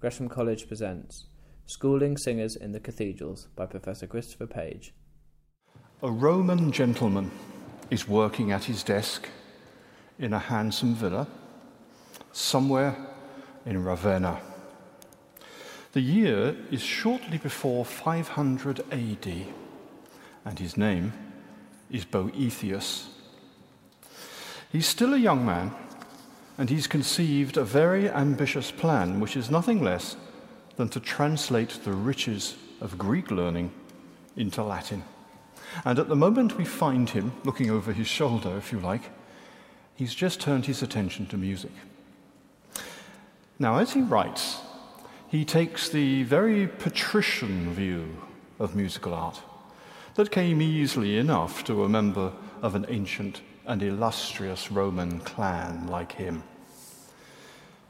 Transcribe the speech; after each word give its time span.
Gresham 0.00 0.28
College 0.28 0.68
presents 0.68 1.24
Schooling 1.66 2.16
Singers 2.16 2.54
in 2.54 2.70
the 2.70 2.78
Cathedrals 2.78 3.48
by 3.56 3.66
Professor 3.66 4.06
Christopher 4.06 4.46
Page. 4.46 4.94
A 6.04 6.08
Roman 6.08 6.70
gentleman 6.70 7.32
is 7.90 8.06
working 8.06 8.52
at 8.52 8.62
his 8.62 8.84
desk 8.84 9.28
in 10.16 10.32
a 10.32 10.38
handsome 10.38 10.94
villa 10.94 11.26
somewhere 12.30 12.96
in 13.66 13.82
Ravenna. 13.82 14.40
The 15.94 16.00
year 16.00 16.56
is 16.70 16.80
shortly 16.80 17.38
before 17.38 17.84
500 17.84 18.78
AD, 18.92 19.46
and 20.44 20.58
his 20.60 20.76
name 20.76 21.12
is 21.90 22.04
Boethius. 22.04 23.08
He's 24.70 24.86
still 24.86 25.14
a 25.14 25.18
young 25.18 25.44
man, 25.44 25.74
and 26.58 26.68
he's 26.68 26.88
conceived 26.88 27.56
a 27.56 27.64
very 27.64 28.10
ambitious 28.10 28.72
plan, 28.72 29.20
which 29.20 29.36
is 29.36 29.50
nothing 29.50 29.82
less 29.82 30.16
than 30.76 30.88
to 30.88 31.00
translate 31.00 31.78
the 31.84 31.92
riches 31.92 32.56
of 32.80 32.98
Greek 32.98 33.30
learning 33.30 33.70
into 34.36 34.62
Latin. 34.62 35.04
And 35.84 35.98
at 35.98 36.08
the 36.08 36.16
moment 36.16 36.58
we 36.58 36.64
find 36.64 37.08
him, 37.10 37.32
looking 37.44 37.70
over 37.70 37.92
his 37.92 38.08
shoulder, 38.08 38.56
if 38.56 38.72
you 38.72 38.80
like, 38.80 39.10
he's 39.94 40.14
just 40.14 40.40
turned 40.40 40.66
his 40.66 40.82
attention 40.82 41.26
to 41.26 41.36
music. 41.36 41.72
Now, 43.58 43.78
as 43.78 43.92
he 43.92 44.02
writes, 44.02 44.60
he 45.28 45.44
takes 45.44 45.88
the 45.88 46.22
very 46.24 46.66
patrician 46.66 47.72
view 47.72 48.16
of 48.58 48.74
musical 48.74 49.14
art 49.14 49.40
that 50.14 50.30
came 50.30 50.60
easily 50.60 51.18
enough 51.18 51.62
to 51.64 51.84
a 51.84 51.88
member 51.88 52.32
of 52.62 52.74
an 52.74 52.86
ancient 52.88 53.42
and 53.68 53.82
illustrious 53.82 54.72
Roman 54.72 55.20
clan 55.20 55.86
like 55.86 56.12
him. 56.12 56.42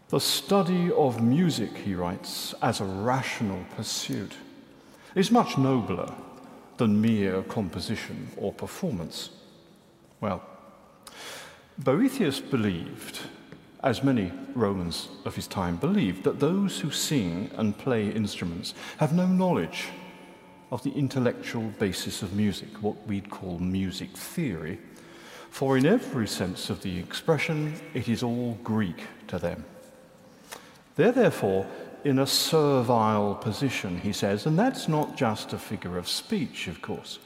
The 0.08 0.20
study 0.20 0.90
of 0.92 1.22
music, 1.22 1.76
he 1.76 1.94
writes, 1.94 2.54
as 2.60 2.80
a 2.80 2.84
rational 2.84 3.64
pursuit 3.76 4.34
is 5.14 5.30
much 5.30 5.56
nobler 5.56 6.12
than 6.78 7.00
mere 7.00 7.42
composition 7.42 8.28
or 8.36 8.52
performance. 8.52 9.30
Well, 10.20 10.42
Boethius 11.78 12.40
believed, 12.40 13.20
as 13.84 14.02
many 14.02 14.32
Romans 14.54 15.08
of 15.24 15.36
his 15.36 15.46
time 15.46 15.76
believed, 15.76 16.24
that 16.24 16.40
those 16.40 16.80
who 16.80 16.90
sing 16.90 17.50
and 17.56 17.78
play 17.78 18.10
instruments 18.10 18.74
have 18.96 19.12
no 19.12 19.26
knowledge 19.26 19.86
of 20.72 20.82
the 20.82 20.92
intellectual 20.92 21.68
basis 21.78 22.22
of 22.22 22.34
music, 22.34 22.68
what 22.82 23.06
we'd 23.06 23.30
call 23.30 23.58
music 23.58 24.10
theory, 24.16 24.78
for 25.58 25.76
in 25.76 25.86
every 25.86 26.28
sense 26.28 26.70
of 26.70 26.80
the 26.82 26.98
expression, 27.00 27.74
it 27.92 28.08
is 28.08 28.22
all 28.22 28.56
Greek 28.62 29.08
to 29.26 29.40
them. 29.40 29.64
They're 30.94 31.10
therefore 31.10 31.66
in 32.04 32.20
a 32.20 32.28
servile 32.28 33.34
position, 33.34 33.98
he 33.98 34.12
says, 34.12 34.46
and 34.46 34.56
that's 34.56 34.86
not 34.86 35.16
just 35.16 35.52
a 35.52 35.58
figure 35.58 35.98
of 35.98 36.06
speech, 36.06 36.68
of 36.68 36.80
course. 36.80 37.18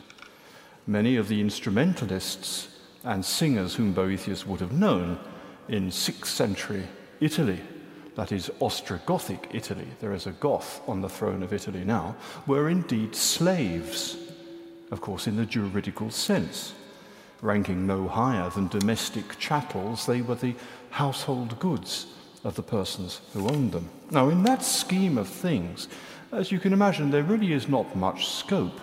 Many 0.87 1.17
of 1.17 1.29
the 1.29 1.43
instrumentalists 1.43 2.69
and 3.05 3.23
singers 3.23 3.75
whom 3.75 3.93
Boethius 3.93 4.47
would 4.47 4.61
have 4.61 4.73
known 4.73 5.19
in 5.69 5.91
6th 5.91 6.25
century 6.25 6.85
Italy, 7.21 7.61
that 8.17 8.33
is 8.33 8.51
Ostrogothic 8.61 9.55
Italy, 9.55 9.89
there 10.01 10.15
is 10.15 10.27
a 10.27 10.33
Goth 10.33 10.81
on 10.89 11.03
the 11.03 11.09
throne 11.11 11.43
of 11.43 11.53
Italy 11.53 11.85
now, 11.85 12.17
were 12.47 12.71
indeed 12.71 13.15
slaves, 13.15 14.17
of 14.91 15.03
course, 15.03 15.27
in 15.27 15.37
the 15.37 15.45
juridical 15.45 16.09
sense 16.11 16.73
ranking 17.43 17.87
no 17.87 18.09
higher 18.09 18.49
than 18.51 18.69
domestic 18.69 19.39
chattels, 19.39 20.07
they 20.07 20.23
were 20.23 20.37
the 20.37 20.55
household 20.91 21.59
goods 21.59 22.07
of 22.45 22.55
the 22.55 22.63
persons 22.63 23.21
who 23.35 23.49
owned 23.49 23.73
them. 23.73 23.91
Now, 24.11 24.31
in 24.31 24.43
that 24.45 24.63
scheme 24.63 25.19
of 25.19 25.29
things, 25.29 25.89
as 26.31 26.51
you 26.51 26.59
can 26.59 26.73
imagine, 26.73 27.11
there 27.11 27.23
really 27.23 27.53
is 27.53 27.69
not 27.69 27.95
much 27.97 28.29
scope 28.29 28.81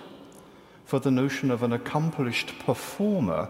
for 0.86 1.00
the 1.00 1.12
notion 1.12 1.50
of 1.50 1.64
an 1.64 1.74
accomplished 1.74 2.54
performer 2.60 3.50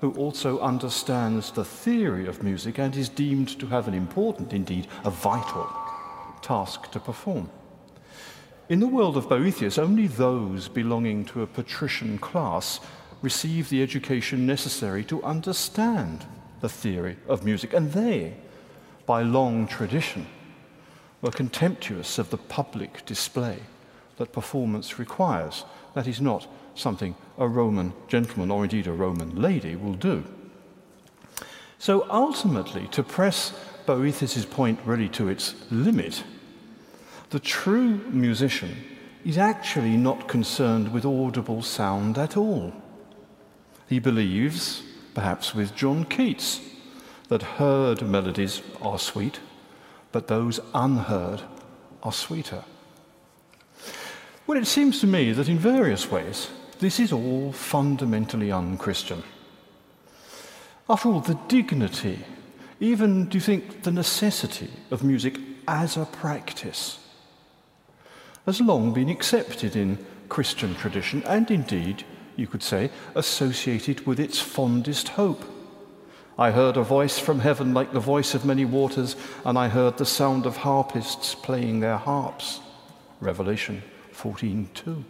who 0.00 0.12
also 0.12 0.60
understands 0.60 1.50
the 1.50 1.64
theory 1.64 2.26
of 2.26 2.42
music 2.42 2.78
and 2.78 2.94
is 2.94 3.08
deemed 3.08 3.58
to 3.58 3.66
have 3.66 3.88
an 3.88 3.94
important, 3.94 4.52
indeed, 4.52 4.86
a 5.04 5.10
vital 5.10 5.68
task 6.42 6.90
to 6.92 7.00
perform. 7.00 7.48
In 8.68 8.80
the 8.80 8.86
world 8.86 9.16
of 9.16 9.28
Boethius, 9.28 9.78
only 9.78 10.06
those 10.06 10.68
belonging 10.68 11.24
to 11.26 11.42
a 11.42 11.46
patrician 11.46 12.18
class 12.18 12.80
receive 13.24 13.70
the 13.70 13.82
education 13.82 14.46
necessary 14.46 15.02
to 15.02 15.24
understand 15.24 16.26
the 16.60 16.68
theory 16.68 17.16
of 17.26 17.42
music. 17.42 17.72
And 17.72 17.90
they, 17.92 18.36
by 19.06 19.22
long 19.22 19.66
tradition, 19.66 20.26
were 21.22 21.30
contemptuous 21.30 22.18
of 22.18 22.28
the 22.28 22.36
public 22.36 23.04
display 23.06 23.60
that 24.18 24.32
performance 24.32 24.98
requires. 24.98 25.64
That 25.94 26.06
is 26.06 26.20
not 26.20 26.46
something 26.74 27.16
a 27.38 27.48
Roman 27.48 27.94
gentleman 28.08 28.50
or 28.50 28.64
indeed 28.64 28.86
a 28.86 28.92
Roman 28.92 29.40
lady 29.40 29.74
will 29.74 29.94
do. 29.94 30.22
So 31.78 32.06
ultimately, 32.10 32.88
to 32.88 33.02
press 33.02 33.54
Boethius' 33.86 34.44
point 34.44 34.80
really 34.84 35.08
to 35.10 35.28
its 35.28 35.54
limit, 35.70 36.22
the 37.30 37.40
true 37.40 38.02
musician 38.10 38.76
is 39.24 39.38
actually 39.38 39.96
not 39.96 40.28
concerned 40.28 40.92
with 40.92 41.06
audible 41.06 41.62
sound 41.62 42.18
at 42.18 42.36
all. 42.36 42.72
He 43.88 43.98
believes, 43.98 44.82
perhaps 45.14 45.54
with 45.54 45.74
John 45.74 46.04
Keats, 46.04 46.60
that 47.28 47.42
heard 47.42 48.02
melodies 48.02 48.62
are 48.80 48.98
sweet, 48.98 49.40
but 50.12 50.28
those 50.28 50.60
unheard 50.74 51.42
are 52.02 52.12
sweeter. 52.12 52.64
Well, 54.46 54.58
it 54.58 54.66
seems 54.66 55.00
to 55.00 55.06
me 55.06 55.32
that 55.32 55.48
in 55.48 55.58
various 55.58 56.10
ways, 56.10 56.48
this 56.78 57.00
is 57.00 57.12
all 57.12 57.52
fundamentally 57.52 58.52
unchristian. 58.52 59.22
After 60.88 61.08
all, 61.08 61.20
the 61.20 61.38
dignity, 61.48 62.20
even, 62.78 63.26
do 63.28 63.38
you 63.38 63.42
think, 63.42 63.82
the 63.82 63.90
necessity 63.90 64.70
of 64.90 65.02
music 65.02 65.38
as 65.66 65.96
a 65.96 66.04
practice, 66.04 66.98
has 68.44 68.60
long 68.60 68.92
been 68.92 69.08
accepted 69.08 69.76
in 69.76 70.04
Christian 70.28 70.74
tradition 70.74 71.22
and 71.24 71.50
indeed 71.50 72.04
you 72.36 72.46
could 72.46 72.62
say, 72.62 72.90
associated 73.14 74.06
with 74.06 74.18
its 74.20 74.40
fondest 74.40 75.10
hope. 75.10 75.44
I 76.38 76.50
heard 76.50 76.76
a 76.76 76.82
voice 76.82 77.18
from 77.18 77.40
heaven 77.40 77.74
like 77.74 77.92
the 77.92 78.00
voice 78.00 78.34
of 78.34 78.44
many 78.44 78.64
waters, 78.64 79.14
and 79.44 79.56
I 79.56 79.68
heard 79.68 79.98
the 79.98 80.06
sound 80.06 80.46
of 80.46 80.58
harpists 80.58 81.34
playing 81.34 81.80
their 81.80 81.96
harps. 81.96 82.60
Revelation 83.20 83.82
14:2. 84.12 85.04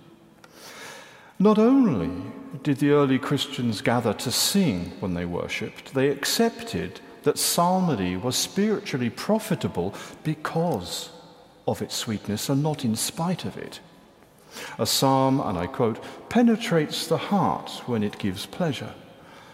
Not 1.39 1.59
only 1.59 2.11
did 2.63 2.79
the 2.79 2.91
early 2.91 3.19
Christians 3.19 3.81
gather 3.81 4.13
to 4.13 4.31
sing 4.31 4.93
when 5.01 5.15
they 5.15 5.25
worshipped, 5.25 5.95
they 5.95 6.09
accepted 6.09 7.01
that 7.25 7.39
psalmody 7.39 8.17
was 8.17 8.37
spiritually 8.37 9.11
profitable 9.11 9.95
because 10.23 11.09
of 11.67 11.81
its 11.83 11.97
sweetness 11.97 12.49
and 12.49 12.63
not 12.63 12.85
in 12.85 12.95
spite 12.95 13.45
of 13.45 13.57
it. 13.57 13.81
A 14.79 14.87
psalm, 14.87 15.41
and 15.41 15.59
I 15.59 15.67
quote, 15.67 16.03
penetrates 16.29 17.07
the 17.07 17.17
heart 17.17 17.83
when 17.87 18.03
it 18.03 18.19
gives 18.19 18.47
pleasure, 18.47 18.95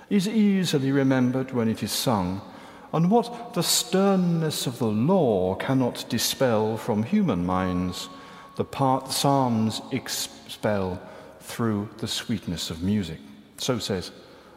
is 0.09 0.29
easily 0.29 0.93
remembered 0.93 1.53
when 1.53 1.69
it 1.69 1.83
is 1.83 1.93
sung, 1.93 2.41
and 2.93 3.11
what 3.11 3.55
the 3.55 3.63
sternness 3.63 4.67
of 4.67 4.79
the 4.79 4.87
law 4.87 5.55
cannot 5.55 6.05
dispel 6.09 6.77
from 6.77 7.03
human 7.03 7.47
minds, 7.47 8.09
the 8.57 8.65
part 8.65 9.13
psalms 9.13 9.81
expel 9.93 11.01
through 11.41 11.89
the 11.99 12.09
sweetness 12.09 12.71
of 12.71 12.83
music. 12.83 13.19
So 13.59 13.79
says 13.79 14.11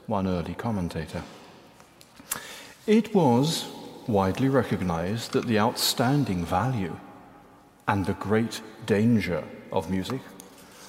one 0.08 0.28
early 0.28 0.56
commentator. 0.56 1.24
It 2.88 3.14
was 3.14 3.66
widely 4.08 4.50
recognized 4.50 5.32
that 5.32 5.48
the 5.48 5.60
outstanding 5.60 6.44
value 6.44 6.98
and 7.88 8.06
the 8.06 8.14
great 8.14 8.62
danger 8.86 9.44
of 9.72 9.90
music 9.90 10.22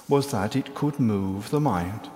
was 0.08 0.30
that 0.30 0.56
it 0.56 0.74
could 0.74 1.00
move 1.00 1.50
the 1.50 1.60
mind 1.60 2.10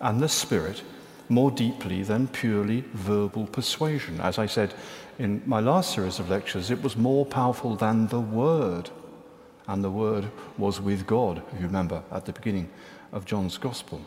and 0.00 0.20
the 0.20 0.28
spirit 0.28 0.82
more 1.28 1.50
deeply 1.50 2.02
than 2.02 2.28
purely 2.28 2.84
verbal 2.92 3.46
persuasion. 3.46 4.20
As 4.20 4.38
I 4.38 4.46
said 4.46 4.74
in 5.18 5.42
my 5.46 5.60
last 5.60 5.94
series 5.94 6.18
of 6.18 6.30
lectures, 6.30 6.70
it 6.70 6.82
was 6.82 6.96
more 6.96 7.24
powerful 7.24 7.76
than 7.76 8.08
the 8.08 8.20
Word. 8.20 8.90
And 9.66 9.82
the 9.82 9.90
Word 9.90 10.30
was 10.58 10.80
with 10.80 11.06
God, 11.06 11.42
if 11.52 11.60
you 11.60 11.66
remember, 11.66 12.02
at 12.12 12.26
the 12.26 12.32
beginning 12.32 12.68
of 13.12 13.24
John's 13.24 13.56
Gospel. 13.56 14.00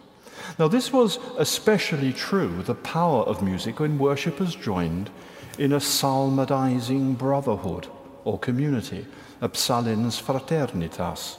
Now, 0.60 0.68
this 0.68 0.94
was 0.94 1.18
especially 1.38 2.13
true, 2.13 2.62
the 2.63 2.75
power 2.75 3.24
of 3.24 3.42
music, 3.42 3.80
when 3.80 3.98
worshippers 3.98 4.54
joined 4.54 5.10
in 5.57 5.74
a 5.74 5.80
psalmodizing 5.80 7.18
brotherhood 7.18 7.88
or 8.24 8.38
community, 8.38 9.07
a 9.42 9.50
psallens 9.50 10.22
fraternitas, 10.22 11.38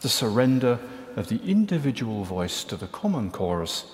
the 0.00 0.08
surrender 0.10 0.78
of 1.16 1.28
the 1.28 1.40
individual 1.44 2.24
voice 2.24 2.64
to 2.64 2.76
the 2.76 2.86
common 2.88 3.30
chorus 3.30 3.84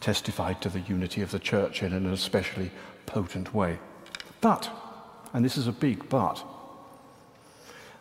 testified 0.00 0.60
to 0.62 0.68
the 0.68 0.80
unity 0.80 1.22
of 1.22 1.30
the 1.30 1.38
church 1.38 1.82
in 1.82 1.92
an 1.92 2.06
especially 2.12 2.70
potent 3.06 3.54
way. 3.54 3.78
But, 4.40 4.70
and 5.32 5.44
this 5.44 5.56
is 5.56 5.66
a 5.66 5.72
big 5.72 6.08
but, 6.08 6.44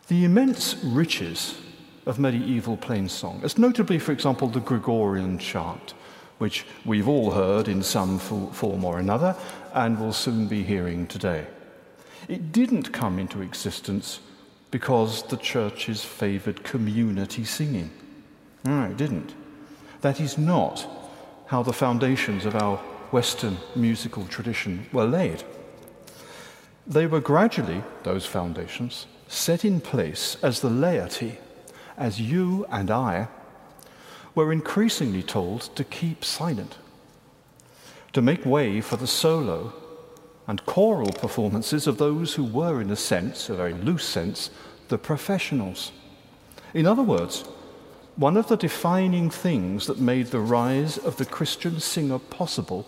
The 0.07 0.23
immense 0.23 0.75
riches 0.83 1.59
of 2.05 2.17
medieval 2.17 2.77
plain 2.77 3.09
song, 3.09 3.41
as 3.43 3.57
notably, 3.57 3.99
for 3.99 4.13
example, 4.13 4.47
the 4.47 4.61
Gregorian 4.61 5.37
chant, 5.37 5.93
which 6.37 6.65
we've 6.85 7.09
all 7.09 7.31
heard 7.31 7.67
in 7.67 7.83
some 7.83 8.17
form 8.17 8.85
or 8.85 8.99
another 8.99 9.35
and 9.73 9.99
will 9.99 10.13
soon 10.13 10.47
be 10.47 10.63
hearing 10.63 11.07
today. 11.07 11.45
It 12.29 12.53
didn't 12.53 12.93
come 12.93 13.19
into 13.19 13.41
existence 13.41 14.21
because 14.71 15.23
the 15.23 15.37
churches 15.37 16.05
favoured 16.05 16.63
community 16.63 17.43
singing. 17.43 17.89
No, 18.67 18.83
it 18.83 18.97
didn't. 18.97 19.33
That 20.01 20.19
is 20.19 20.37
not 20.37 20.85
how 21.45 21.63
the 21.63 21.71
foundations 21.71 22.45
of 22.45 22.53
our 22.53 22.75
Western 23.11 23.55
musical 23.77 24.25
tradition 24.25 24.87
were 24.91 25.05
laid. 25.05 25.45
They 26.85 27.07
were 27.07 27.21
gradually, 27.21 27.81
those 28.03 28.25
foundations, 28.25 29.05
set 29.29 29.63
in 29.63 29.79
place 29.79 30.35
as 30.43 30.59
the 30.59 30.69
laity, 30.69 31.37
as 31.97 32.19
you 32.19 32.65
and 32.69 32.91
I, 32.91 33.29
were 34.35 34.51
increasingly 34.51 35.23
told 35.23 35.73
to 35.77 35.85
keep 35.85 36.25
silent, 36.25 36.77
to 38.11 38.21
make 38.21 38.45
way 38.45 38.81
for 38.81 38.97
the 38.97 39.07
solo 39.07 39.71
and 40.45 40.65
choral 40.65 41.13
performances 41.13 41.87
of 41.87 41.99
those 41.99 42.33
who 42.33 42.43
were, 42.43 42.81
in 42.81 42.91
a 42.91 42.97
sense, 42.97 43.47
a 43.47 43.55
very 43.55 43.73
loose 43.73 44.05
sense, 44.05 44.49
the 44.89 44.97
professionals. 44.97 45.93
In 46.73 46.85
other 46.85 47.03
words, 47.03 47.45
one 48.17 48.35
of 48.35 48.47
the 48.47 48.57
defining 48.57 49.29
things 49.29 49.85
that 49.85 49.99
made 49.99 50.27
the 50.27 50.39
rise 50.39 50.97
of 50.97 51.17
the 51.17 51.25
Christian 51.25 51.79
singer 51.79 52.17
possible 52.17 52.87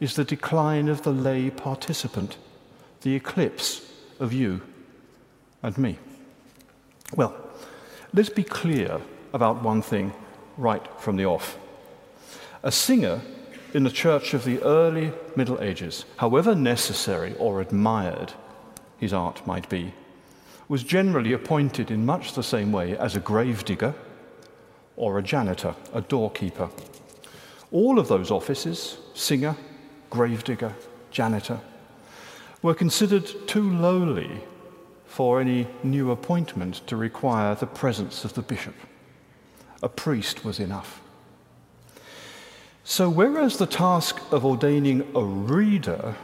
is 0.00 0.14
the 0.14 0.24
decline 0.24 0.88
of 0.88 1.02
the 1.02 1.12
lay 1.12 1.48
participant, 1.48 2.36
the 3.02 3.14
eclipse 3.14 3.88
of 4.18 4.32
you 4.32 4.60
and 5.62 5.78
me. 5.78 5.96
Well, 7.14 7.36
let's 8.12 8.30
be 8.30 8.42
clear 8.42 9.00
about 9.32 9.62
one 9.62 9.80
thing 9.80 10.12
right 10.56 10.84
from 11.00 11.16
the 11.16 11.26
off. 11.26 11.56
A 12.64 12.72
singer 12.72 13.20
in 13.72 13.84
the 13.84 13.90
church 13.90 14.34
of 14.34 14.44
the 14.44 14.60
early 14.62 15.12
Middle 15.36 15.62
Ages, 15.62 16.04
however 16.16 16.56
necessary 16.56 17.36
or 17.38 17.60
admired 17.60 18.32
his 18.98 19.12
art 19.12 19.46
might 19.46 19.68
be, 19.68 19.94
was 20.66 20.82
generally 20.82 21.32
appointed 21.32 21.92
in 21.92 22.04
much 22.04 22.34
the 22.34 22.42
same 22.42 22.72
way 22.72 22.96
as 22.96 23.14
a 23.14 23.20
gravedigger 23.20 23.94
or 24.98 25.16
a 25.16 25.22
janitor, 25.22 25.74
a 25.94 26.00
doorkeeper. 26.00 26.68
All 27.70 28.00
of 28.00 28.08
those 28.08 28.32
offices, 28.32 28.98
singer, 29.14 29.56
gravedigger, 30.10 30.74
janitor, 31.12 31.60
were 32.62 32.74
considered 32.74 33.30
too 33.46 33.72
lowly 33.72 34.42
for 35.06 35.40
any 35.40 35.68
new 35.84 36.10
appointment 36.10 36.84
to 36.88 36.96
require 36.96 37.54
the 37.54 37.66
presence 37.66 38.24
of 38.24 38.34
the 38.34 38.42
bishop. 38.42 38.74
A 39.84 39.88
priest 39.88 40.44
was 40.44 40.58
enough. 40.58 41.00
So, 42.82 43.08
whereas 43.08 43.58
the 43.58 43.66
task 43.66 44.20
of 44.32 44.44
ordaining 44.44 45.06
a 45.14 45.22
reader 45.22 46.16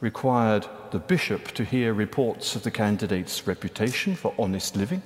required 0.00 0.66
the 0.90 0.98
bishop 0.98 1.48
to 1.48 1.64
hear 1.64 1.92
reports 1.92 2.56
of 2.56 2.62
the 2.62 2.70
candidate's 2.70 3.46
reputation 3.46 4.14
for 4.14 4.32
honest 4.38 4.74
living, 4.76 5.02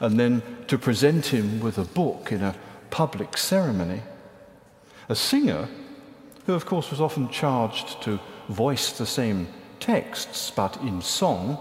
and 0.00 0.18
then 0.18 0.42
to 0.68 0.78
present 0.78 1.26
him 1.26 1.60
with 1.60 1.78
a 1.78 1.84
book 1.84 2.32
in 2.32 2.42
a 2.42 2.54
public 2.90 3.36
ceremony, 3.36 4.02
a 5.08 5.14
singer, 5.14 5.68
who 6.46 6.54
of 6.54 6.66
course 6.66 6.90
was 6.90 7.00
often 7.00 7.28
charged 7.28 8.00
to 8.02 8.18
voice 8.48 8.92
the 8.92 9.06
same 9.06 9.48
texts 9.80 10.50
but 10.50 10.76
in 10.78 11.02
song, 11.02 11.58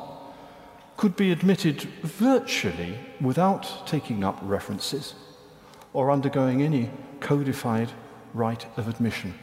could 0.96 1.16
be 1.16 1.32
admitted 1.32 1.82
virtually 2.02 2.98
without 3.22 3.88
taking 3.88 4.24
up 4.24 4.40
references 4.42 5.14
or 5.94 6.10
undergoing 6.10 6.62
any 6.62 6.90
codified 7.20 7.92
rite 8.34 8.66
of 8.78 8.88
admission. 8.88 9.34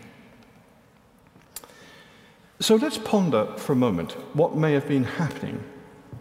So 2.60 2.76
let's 2.76 2.98
ponder 2.98 3.46
for 3.56 3.72
a 3.72 3.76
moment 3.76 4.12
what 4.34 4.56
may 4.56 4.72
have 4.72 4.88
been 4.88 5.04
happening 5.04 5.62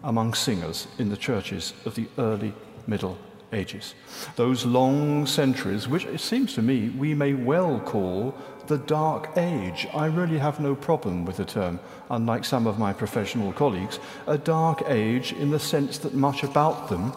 among 0.03 0.33
singers 0.33 0.87
in 0.97 1.09
the 1.09 1.17
churches 1.17 1.73
of 1.85 1.95
the 1.95 2.07
early 2.17 2.53
Middle 2.87 3.17
Ages. 3.53 3.93
Those 4.35 4.65
long 4.65 5.25
centuries, 5.25 5.87
which 5.87 6.05
it 6.05 6.19
seems 6.19 6.53
to 6.55 6.61
me 6.61 6.89
we 6.89 7.13
may 7.13 7.33
well 7.33 7.79
call 7.79 8.35
the 8.67 8.77
Dark 8.77 9.37
Age. 9.37 9.87
I 9.93 10.07
really 10.07 10.39
have 10.39 10.59
no 10.59 10.75
problem 10.75 11.25
with 11.25 11.37
the 11.37 11.45
term, 11.45 11.79
unlike 12.09 12.45
some 12.45 12.65
of 12.65 12.79
my 12.79 12.93
professional 12.93 13.53
colleagues. 13.53 13.99
A 14.27 14.37
dark 14.37 14.83
age 14.87 15.33
in 15.33 15.51
the 15.51 15.59
sense 15.59 15.97
that 15.99 16.13
much 16.13 16.43
about 16.43 16.89
them 16.89 17.13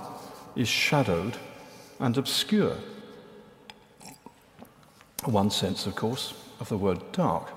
is 0.55 0.69
shadowed 0.69 1.37
and 2.01 2.17
obscure. 2.19 2.77
One 5.25 5.51
sense, 5.51 5.87
of 5.87 5.95
course, 5.95 6.35
of 6.61 6.69
the 6.69 6.77
word 6.77 7.01
dark. 7.13 7.56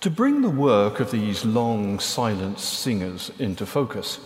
To 0.00 0.10
bring 0.10 0.42
the 0.42 0.50
work 0.50 1.00
of 1.00 1.10
these 1.10 1.44
long, 1.44 1.98
silent 2.00 2.58
singers 2.58 3.30
into 3.38 3.64
focus, 3.64 4.18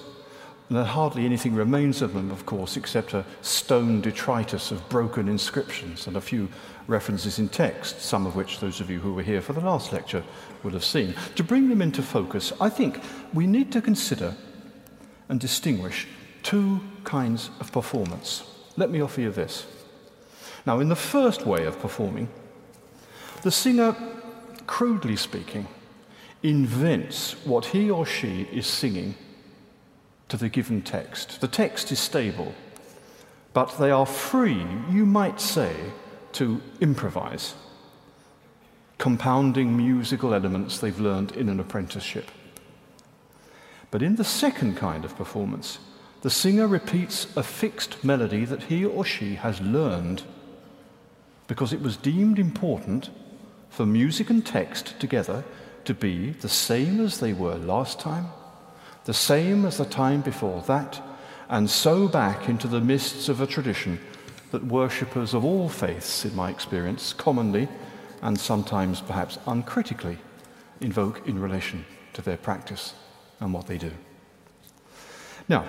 and 0.68 0.78
hardly 0.78 1.24
anything 1.24 1.54
remains 1.54 2.02
of 2.02 2.12
them, 2.12 2.30
of 2.30 2.44
course, 2.44 2.76
except 2.76 3.14
a 3.14 3.24
stone 3.40 4.00
detritus 4.00 4.72
of 4.72 4.88
broken 4.88 5.28
inscriptions 5.28 6.06
and 6.06 6.16
a 6.16 6.20
few 6.20 6.48
references 6.88 7.38
in 7.38 7.48
text, 7.48 8.00
some 8.00 8.26
of 8.26 8.34
which 8.34 8.58
those 8.58 8.80
of 8.80 8.90
you 8.90 8.98
who 8.98 9.14
were 9.14 9.22
here 9.22 9.40
for 9.40 9.52
the 9.52 9.60
last 9.60 9.92
lecture 9.92 10.24
will 10.62 10.72
have 10.72 10.84
seen. 10.84 11.14
To 11.36 11.44
bring 11.44 11.68
them 11.68 11.82
into 11.82 12.02
focus, 12.02 12.52
I 12.60 12.68
think 12.68 13.00
we 13.32 13.46
need 13.46 13.70
to 13.72 13.80
consider 13.80 14.34
and 15.28 15.38
distinguish 15.38 16.08
two 16.42 16.80
kinds 17.04 17.50
of 17.60 17.70
performance. 17.70 18.42
Let 18.76 18.90
me 18.90 19.00
offer 19.00 19.20
you 19.20 19.30
this. 19.30 19.66
Now, 20.66 20.80
in 20.80 20.88
the 20.88 20.96
first 20.96 21.46
way 21.46 21.64
of 21.64 21.80
performing, 21.80 22.28
the 23.42 23.50
singer, 23.50 23.94
crudely 24.70 25.16
speaking, 25.16 25.66
invents 26.44 27.32
what 27.44 27.66
he 27.66 27.90
or 27.90 28.06
she 28.06 28.42
is 28.52 28.68
singing 28.68 29.16
to 30.28 30.36
the 30.36 30.48
given 30.48 30.80
text. 30.80 31.40
The 31.40 31.48
text 31.48 31.90
is 31.90 31.98
stable, 31.98 32.54
but 33.52 33.76
they 33.78 33.90
are 33.90 34.06
free, 34.06 34.64
you 34.88 35.04
might 35.04 35.40
say, 35.40 35.74
to 36.34 36.62
improvise, 36.80 37.56
compounding 38.96 39.76
musical 39.76 40.32
elements 40.32 40.78
they've 40.78 41.00
learned 41.00 41.32
in 41.32 41.48
an 41.48 41.58
apprenticeship. 41.58 42.30
But 43.90 44.02
in 44.02 44.14
the 44.14 44.24
second 44.24 44.76
kind 44.76 45.04
of 45.04 45.16
performance, 45.16 45.80
the 46.22 46.30
singer 46.30 46.68
repeats 46.68 47.26
a 47.36 47.42
fixed 47.42 48.04
melody 48.04 48.44
that 48.44 48.62
he 48.62 48.84
or 48.84 49.04
she 49.04 49.34
has 49.34 49.60
learned 49.60 50.22
because 51.48 51.72
it 51.72 51.82
was 51.82 51.96
deemed 51.96 52.38
important 52.38 53.10
for 53.70 53.86
music 53.86 54.28
and 54.28 54.44
text 54.44 54.98
together 55.00 55.44
to 55.84 55.94
be 55.94 56.30
the 56.30 56.48
same 56.48 57.00
as 57.00 57.20
they 57.20 57.32
were 57.32 57.56
last 57.56 57.98
time, 57.98 58.26
the 59.04 59.14
same 59.14 59.64
as 59.64 59.78
the 59.78 59.84
time 59.84 60.20
before 60.20 60.62
that, 60.62 61.00
and 61.48 61.70
so 61.70 62.06
back 62.06 62.48
into 62.48 62.68
the 62.68 62.80
mists 62.80 63.28
of 63.28 63.40
a 63.40 63.46
tradition 63.46 63.98
that 64.50 64.64
worshippers 64.64 65.32
of 65.32 65.44
all 65.44 65.68
faiths, 65.68 66.24
in 66.24 66.34
my 66.34 66.50
experience, 66.50 67.12
commonly 67.12 67.68
and 68.22 68.38
sometimes 68.38 69.00
perhaps 69.00 69.38
uncritically 69.46 70.18
invoke 70.80 71.26
in 71.26 71.38
relation 71.38 71.84
to 72.12 72.22
their 72.22 72.36
practice 72.36 72.94
and 73.40 73.54
what 73.54 73.66
they 73.66 73.78
do. 73.78 73.92
Now, 75.48 75.64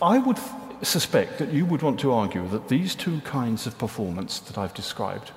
I 0.00 0.18
would 0.18 0.38
suspect 0.82 1.38
that 1.38 1.52
you 1.52 1.64
would 1.66 1.82
want 1.82 2.00
to 2.00 2.12
argue 2.12 2.48
that 2.48 2.68
these 2.68 2.94
two 2.94 3.20
kinds 3.20 3.66
of 3.66 3.78
performance 3.78 4.40
that 4.40 4.58
I've 4.58 4.74
described, 4.74 5.30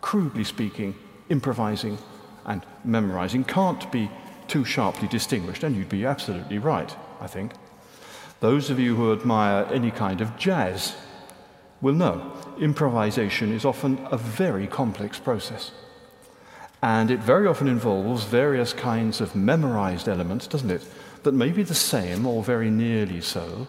crudely 0.00 0.44
speaking, 0.44 0.94
improvising 1.28 1.98
and 2.44 2.64
memorizing, 2.84 3.44
can't 3.44 3.90
be 3.90 4.10
too 4.48 4.64
sharply 4.64 5.08
distinguished, 5.08 5.62
and 5.62 5.76
you'd 5.76 5.88
be 5.88 6.04
absolutely 6.04 6.58
right, 6.58 6.94
I 7.20 7.26
think. 7.26 7.52
Those 8.40 8.70
of 8.70 8.78
you 8.78 8.96
who 8.96 9.12
admire 9.12 9.66
any 9.72 9.90
kind 9.90 10.20
of 10.20 10.36
jazz 10.36 10.94
will 11.80 11.94
know 11.94 12.32
improvisation 12.58 13.52
is 13.52 13.64
often 13.64 13.98
a 14.10 14.16
very 14.16 14.66
complex 14.66 15.18
process. 15.18 15.70
And 16.82 17.10
it 17.10 17.20
very 17.20 17.46
often 17.46 17.68
involves 17.68 18.24
various 18.24 18.74
kinds 18.74 19.20
of 19.20 19.34
memorized 19.34 20.08
elements, 20.08 20.46
doesn't 20.46 20.70
it? 20.70 20.86
That 21.22 21.32
may 21.32 21.50
be 21.50 21.62
the 21.62 21.74
same 21.74 22.26
or 22.26 22.42
very 22.42 22.70
nearly 22.70 23.22
so 23.22 23.66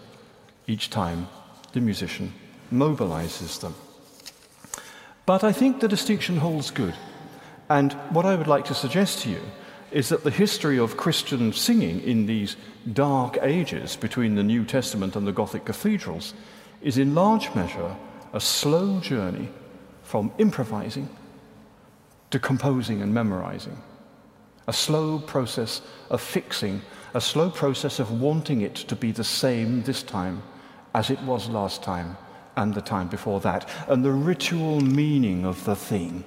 each 0.68 0.90
time 0.90 1.28
the 1.72 1.80
musician 1.80 2.34
mobilizes 2.74 3.62
them. 3.62 3.76
But 5.26 5.44
I 5.44 5.54
think 5.54 5.80
the 5.80 5.88
distinction 5.88 6.38
holds 6.38 6.72
good. 6.72 6.94
And 7.70 7.94
what 8.12 8.26
I 8.26 8.36
would 8.36 8.48
like 8.48 8.66
to 8.66 8.74
suggest 8.74 9.20
to 9.20 9.30
you 9.30 9.42
is 9.92 10.10
that 10.10 10.24
the 10.24 10.32
history 10.32 10.78
of 10.78 10.98
Christian 10.98 11.54
singing 11.54 12.02
in 12.02 12.26
these 12.26 12.58
dark 12.94 13.38
ages 13.42 13.96
between 13.96 14.36
the 14.36 14.44
New 14.44 14.66
Testament 14.66 15.16
and 15.16 15.26
the 15.26 15.32
Gothic 15.32 15.66
cathedrals 15.66 16.34
is 16.82 16.98
in 16.98 17.16
large 17.16 17.54
measure 17.56 17.96
a 18.34 18.40
slow 18.40 19.00
journey 19.00 19.50
from 20.04 20.32
improvising 20.38 21.10
to 22.32 22.40
composing 22.40 23.02
and 23.02 23.14
memorizing, 23.14 23.82
a 24.68 24.74
slow 24.74 25.20
process 25.20 25.82
of 26.10 26.22
fixing 26.22 26.82
a 27.16 27.22
slow 27.22 27.50
process 27.50 28.00
of 28.00 28.22
wanting 28.22 28.60
it 28.60 28.76
to 28.76 28.96
be 28.96 29.14
the 29.14 29.24
same 29.24 29.82
this 29.84 30.04
time 30.04 30.44
as 30.94 31.10
it 31.10 31.22
was 31.22 31.48
last 31.48 31.82
time 31.82 32.18
and 32.58 32.74
the 32.74 32.82
time 32.82 33.08
before 33.08 33.40
that. 33.40 33.70
And 33.88 34.04
the 34.04 34.12
ritual 34.12 34.82
meaning 34.82 35.46
of 35.46 35.64
the 35.64 35.78
thing 35.78 36.26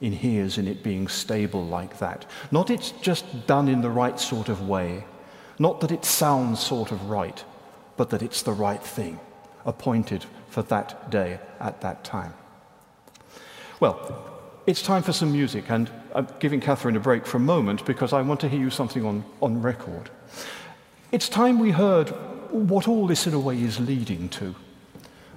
inheres 0.00 0.58
in 0.58 0.68
it 0.68 0.82
being 0.82 1.08
stable 1.08 1.64
like 1.64 1.98
that. 1.98 2.26
Not 2.50 2.70
it's 2.70 2.90
just 2.90 3.46
done 3.46 3.68
in 3.68 3.80
the 3.80 3.90
right 3.90 4.18
sort 4.20 4.48
of 4.48 4.68
way, 4.68 5.04
not 5.58 5.80
that 5.80 5.92
it 5.92 6.04
sounds 6.04 6.60
sort 6.60 6.92
of 6.92 7.08
right, 7.08 7.44
but 7.96 8.10
that 8.10 8.22
it's 8.22 8.42
the 8.42 8.52
right 8.52 8.82
thing, 8.82 9.18
appointed 9.64 10.26
for 10.48 10.62
that 10.62 11.10
day 11.10 11.40
at 11.60 11.80
that 11.80 12.04
time. 12.04 12.34
Well, 13.80 14.32
it's 14.66 14.82
time 14.82 15.02
for 15.02 15.12
some 15.12 15.32
music, 15.32 15.70
and 15.70 15.90
I'm 16.14 16.28
giving 16.40 16.60
Catherine 16.60 16.96
a 16.96 17.00
break 17.00 17.26
for 17.26 17.36
a 17.36 17.40
moment 17.40 17.84
because 17.84 18.12
I 18.12 18.22
want 18.22 18.40
to 18.40 18.48
hear 18.48 18.60
you 18.60 18.70
something 18.70 19.04
on, 19.04 19.24
on 19.40 19.62
record. 19.62 20.10
It's 21.12 21.28
time 21.28 21.58
we 21.58 21.70
heard 21.70 22.08
what 22.50 22.88
all 22.88 23.06
this, 23.06 23.26
in 23.26 23.34
a 23.34 23.38
way, 23.38 23.60
is 23.60 23.78
leading 23.78 24.28
to 24.30 24.54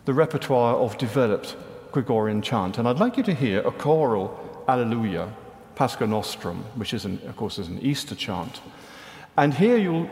the 0.06 0.14
repertoire 0.14 0.76
of 0.76 0.98
developed 0.98 1.56
Gregorian 1.92 2.42
chant. 2.42 2.78
And 2.78 2.88
I'd 2.88 3.00
like 3.00 3.18
you 3.18 3.24
to 3.24 3.34
hear 3.34 3.60
a 3.62 3.72
choral 3.72 4.49
Alleluia, 4.70 5.34
Pascha 5.74 6.06
Nostrum, 6.06 6.64
which 6.76 6.94
is, 6.94 7.04
an, 7.04 7.20
of 7.26 7.36
course, 7.36 7.58
is 7.58 7.68
an 7.68 7.80
Easter 7.80 8.14
chant. 8.14 8.62
And 9.36 9.52
here 9.54 9.78
you'll, 9.78 10.08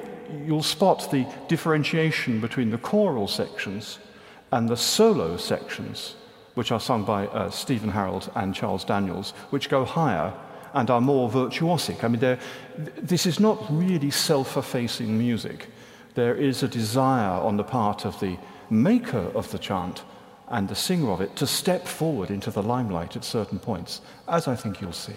you'll 0.46 0.64
spot 0.64 1.12
the 1.12 1.28
differentiation 1.48 2.42
between 2.42 2.72
the 2.72 2.80
choral 2.80 3.28
sections 3.28 4.00
and 4.52 4.68
the 4.68 4.78
solo 4.78 5.38
sections, 5.38 6.16
which 6.56 6.72
are 6.72 6.80
sung 6.80 7.04
by 7.04 7.28
uh, 7.28 7.52
Stephen 7.52 7.92
Harrold 7.92 8.32
and 8.34 8.56
Charles 8.56 8.84
Daniels, 8.84 9.32
which 9.52 9.70
go 9.70 9.86
higher 9.86 10.34
and 10.74 10.90
are 10.90 11.02
more 11.02 11.30
virtuosic. 11.30 12.04
I 12.04 12.08
mean, 12.08 12.40
this 12.98 13.28
is 13.28 13.40
not 13.40 13.64
really 13.70 14.10
self 14.10 14.58
effacing 14.58 15.18
music. 15.18 15.68
There 16.16 16.36
is 16.36 16.64
a 16.64 16.68
desire 16.68 17.40
on 17.42 17.58
the 17.58 17.64
part 17.64 18.06
of 18.06 18.20
the 18.20 18.38
maker 18.72 19.32
of 19.36 19.52
the 19.52 19.60
chant 19.60 20.04
and 20.50 20.68
the 20.70 20.76
singer 20.76 21.12
of 21.12 21.22
it 21.22 21.36
to 21.36 21.48
step 21.48 21.88
forward 21.88 22.30
into 22.30 22.52
the 22.52 22.64
limelight 22.64 23.16
at 23.16 23.24
certain 23.24 23.60
points, 23.60 24.02
as 24.28 24.48
I 24.48 24.56
think 24.56 24.82
you'll 24.82 24.94
see. 24.94 25.14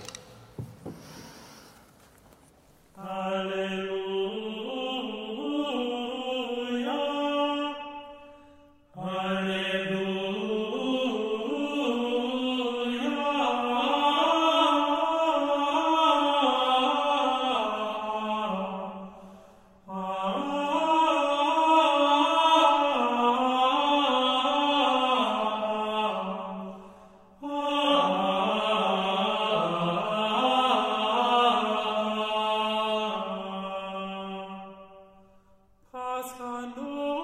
I 36.23 36.67
know. 36.77 37.20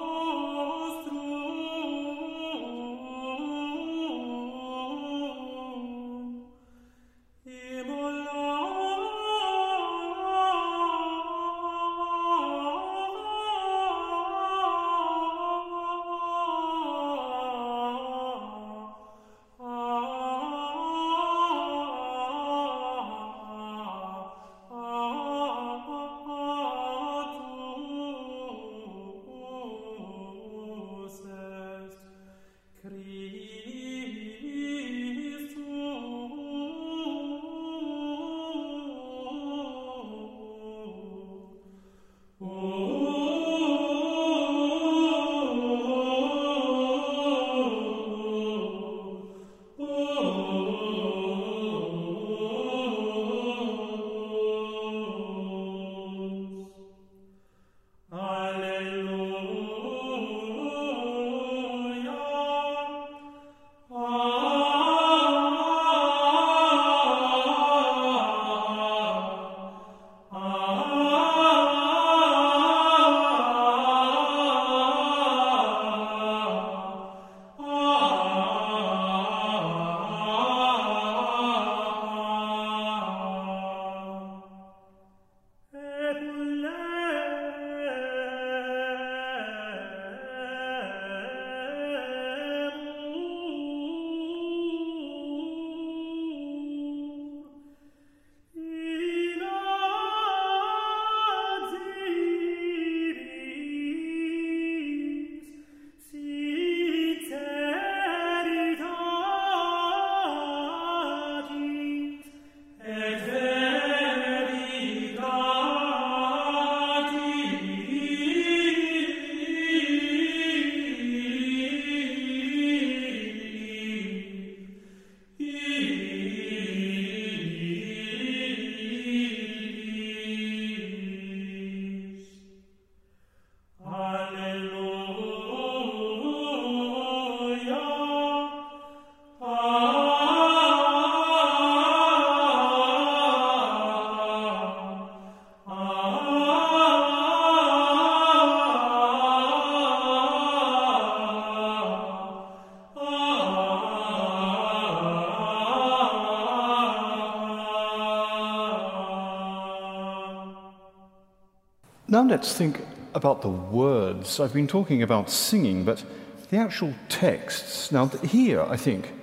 Let's 162.27 162.51
think 162.51 162.81
about 163.13 163.41
the 163.41 163.47
words. 163.47 164.41
I've 164.41 164.53
been 164.53 164.67
talking 164.67 165.01
about 165.01 165.29
singing, 165.29 165.85
but 165.85 166.03
the 166.49 166.57
actual 166.57 166.93
texts. 167.07 167.89
Now, 167.89 168.07
here, 168.07 168.61
I 168.63 168.75
think, 168.75 169.13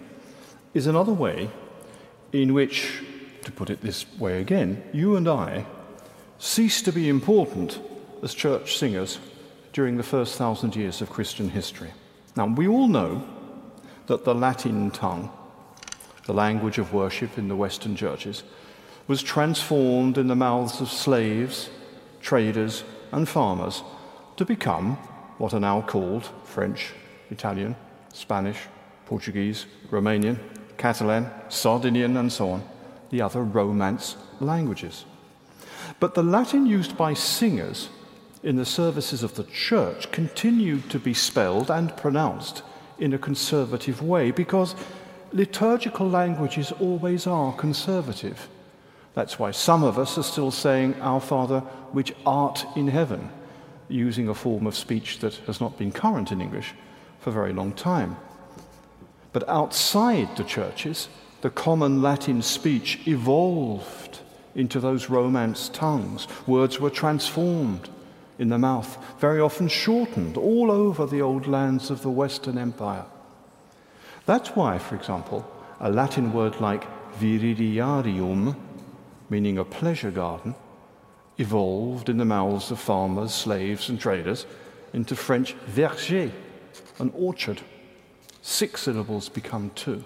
is 0.73 0.87
another 0.87 1.13
way 1.13 1.51
in 2.33 2.55
which, 2.55 3.03
to 3.43 3.53
put 3.53 3.69
it 3.69 3.83
this 3.83 4.07
way 4.19 4.41
again, 4.41 4.83
you 4.95 5.17
and 5.17 5.29
I 5.29 5.67
cease 6.39 6.81
to 6.81 6.93
be 6.93 7.11
important 7.11 7.79
as 8.23 8.33
church 8.33 8.79
singers 8.79 9.19
during 9.75 9.99
the 9.99 10.03
first 10.03 10.37
thousand 10.37 10.75
years 10.75 11.03
of 11.03 11.11
Christian 11.11 11.51
history. 11.51 11.91
Now, 12.39 12.47
we 12.47 12.67
all 12.67 12.89
know 12.89 13.23
that 14.07 14.25
the 14.25 14.35
Latin 14.35 14.91
tongue, 14.91 15.31
the 16.25 16.33
language 16.33 16.79
of 16.79 16.95
worship 16.95 17.37
in 17.37 17.49
the 17.49 17.57
Western 17.57 17.97
churches, 17.97 18.45
was 19.07 19.23
transformed 19.23 20.17
in 20.17 20.29
the 20.29 20.35
mouths 20.35 20.81
of 20.81 20.89
slaves 20.89 21.69
traders, 22.25 22.85
and 23.13 23.29
farmers 23.29 23.83
to 24.37 24.45
become 24.45 24.97
what 25.39 25.53
are 25.55 25.61
now 25.61 25.83
called 25.83 26.31
French, 26.43 26.93
Italian, 27.31 27.77
Spanish, 28.13 28.59
Portuguese, 29.07 29.67
Romanian, 29.91 30.39
Catalan, 30.79 31.31
Sardinian, 31.49 32.17
and 32.17 32.33
so 32.33 32.51
on, 32.51 32.63
the 33.11 33.21
other 33.21 33.43
Romance 33.43 34.17
languages. 34.41 35.05
But 36.01 36.15
the 36.15 36.23
Latin 36.23 36.67
used 36.67 36.97
by 36.97 37.13
singers 37.15 37.91
in 38.43 38.57
the 38.57 38.65
services 38.65 39.23
of 39.23 39.35
the 39.35 39.45
church 39.45 40.11
continued 40.11 40.89
to 40.91 40.99
be 40.99 41.15
spelled 41.15 41.71
and 41.71 41.97
pronounced 41.97 42.63
in 42.99 43.13
a 43.13 43.19
conservative 43.19 44.03
way 44.03 44.31
because 44.31 44.75
liturgical 45.33 46.09
languages 46.09 46.73
always 46.73 47.27
are 47.27 47.53
conservative. 47.53 48.49
That's 49.15 49.39
why 49.39 49.53
some 49.53 49.85
of 49.85 49.99
us 49.99 50.19
are 50.19 50.25
still 50.25 50.51
saying, 50.51 51.01
Our 51.01 51.21
Father, 51.21 51.61
which 51.93 52.13
art 52.27 52.67
in 52.77 52.89
heaven, 52.89 53.31
using 53.89 54.29
a 54.29 54.35
form 54.35 54.67
of 54.67 54.75
speech 54.75 55.21
that 55.21 55.35
has 55.47 55.61
not 55.61 55.79
been 55.79 55.93
current 55.93 56.33
in 56.33 56.41
English 56.41 56.75
for 57.21 57.31
a 57.31 57.33
very 57.33 57.53
long 57.53 57.73
time. 57.73 58.17
But 59.33 59.49
outside 59.49 60.37
the 60.37 60.45
churches, 60.45 61.09
the 61.41 61.51
common 61.51 62.03
Latin 62.03 62.43
speech 62.43 63.07
evolved 63.07 64.21
into 64.55 64.81
those 64.81 65.11
Romance 65.11 65.69
tongues. 65.69 66.27
Words 66.47 66.81
were 66.81 66.91
transformed 66.91 67.89
in 68.39 68.49
the 68.49 68.59
mouth, 68.59 68.99
very 69.21 69.41
often 69.41 69.69
shortened 69.69 70.37
all 70.37 70.71
over 70.71 71.07
the 71.07 71.23
old 71.23 71.47
lands 71.47 71.91
of 71.91 72.03
the 72.03 72.11
Western 72.11 72.59
Empire. 72.59 73.05
That's 74.27 74.51
why, 74.51 74.79
for 74.79 74.97
example, 74.97 75.47
a 75.81 75.91
Latin 75.91 76.33
word 76.33 76.61
like 76.61 76.85
viridiarium, 77.19 78.57
meaning 79.29 79.59
a 79.59 79.65
pleasure 79.65 80.11
garden, 80.11 80.55
evolved 81.39 82.09
in 82.09 82.19
the 82.19 82.25
mouths 82.25 82.71
of 82.71 82.79
farmers, 82.79 83.33
slaves, 83.33 83.89
and 83.89 84.01
traders 84.01 84.47
into 84.93 85.17
French 85.17 85.55
verger, 85.67 86.31
an 86.99 87.13
orchard. 87.15 87.61
Six 88.43 88.83
syllables 88.83 89.29
become 89.29 89.71
two. 89.75 90.05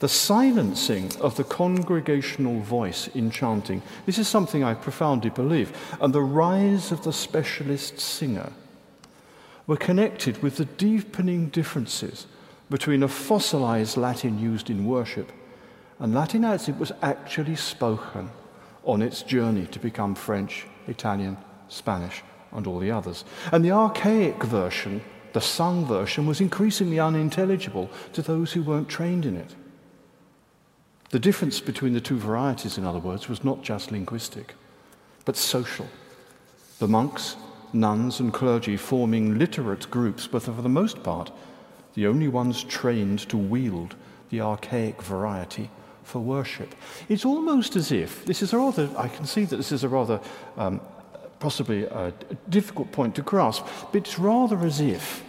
The 0.00 0.08
silencing 0.08 1.12
of 1.20 1.36
the 1.36 1.44
congregational 1.44 2.60
voice 2.60 3.08
in 3.08 3.30
chanting, 3.30 3.80
this 4.04 4.18
is 4.18 4.28
something 4.28 4.62
I 4.62 4.74
profoundly 4.74 5.30
believe, 5.30 5.72
and 6.00 6.12
the 6.12 6.20
rise 6.20 6.92
of 6.92 7.04
the 7.04 7.12
specialist 7.12 8.00
singer 8.00 8.52
were 9.66 9.76
connected 9.76 10.42
with 10.42 10.56
the 10.56 10.66
deepening 10.66 11.48
differences 11.48 12.26
between 12.68 13.02
a 13.02 13.08
fossilized 13.08 13.96
Latin 13.96 14.38
used 14.38 14.68
in 14.68 14.84
worship 14.84 15.32
and 15.98 16.14
Latin 16.14 16.44
as 16.44 16.68
it 16.68 16.78
was 16.78 16.92
actually 17.02 17.56
spoken 17.56 18.30
on 18.84 19.02
its 19.02 19.22
journey 19.22 19.66
to 19.66 19.78
become 19.78 20.14
French, 20.14 20.66
Italian, 20.86 21.36
Spanish, 21.68 22.22
and 22.52 22.66
all 22.66 22.78
the 22.78 22.90
others. 22.90 23.24
And 23.52 23.64
the 23.64 23.70
archaic 23.70 24.42
version, 24.42 25.02
the 25.32 25.40
sung 25.40 25.86
version, 25.86 26.26
was 26.26 26.40
increasingly 26.40 27.00
unintelligible 27.00 27.90
to 28.12 28.22
those 28.22 28.52
who 28.52 28.62
weren't 28.62 28.88
trained 28.88 29.24
in 29.24 29.36
it. 29.36 29.54
The 31.10 31.20
difference 31.20 31.60
between 31.60 31.94
the 31.94 32.00
two 32.00 32.18
varieties, 32.18 32.76
in 32.76 32.84
other 32.84 32.98
words, 32.98 33.28
was 33.28 33.44
not 33.44 33.62
just 33.62 33.92
linguistic, 33.92 34.54
but 35.24 35.36
social. 35.36 35.86
The 36.80 36.88
monks, 36.88 37.36
nuns, 37.72 38.20
and 38.20 38.32
clergy 38.32 38.76
forming 38.76 39.38
literate 39.38 39.90
groups, 39.90 40.26
but 40.26 40.42
for 40.42 40.52
the 40.52 40.68
most 40.68 41.02
part, 41.02 41.30
the 41.94 42.06
only 42.06 42.28
ones 42.28 42.64
trained 42.64 43.20
to 43.28 43.36
wield 43.36 43.94
the 44.30 44.40
archaic 44.40 45.00
variety 45.00 45.70
for 46.04 46.20
worship. 46.20 46.74
It's 47.08 47.24
almost 47.24 47.76
as 47.76 47.90
if 47.90 48.24
this 48.24 48.42
is 48.42 48.52
a 48.52 48.58
rather, 48.58 48.88
I 48.96 49.08
can 49.08 49.26
see 49.26 49.44
that 49.44 49.56
this 49.56 49.72
is 49.72 49.82
a 49.82 49.88
rather 49.88 50.20
um, 50.56 50.80
possibly 51.40 51.84
a 51.84 52.12
difficult 52.48 52.92
point 52.92 53.16
to 53.16 53.22
grasp, 53.22 53.66
but 53.92 53.98
it's 53.98 54.18
rather 54.18 54.58
as 54.60 54.80
if 54.80 55.24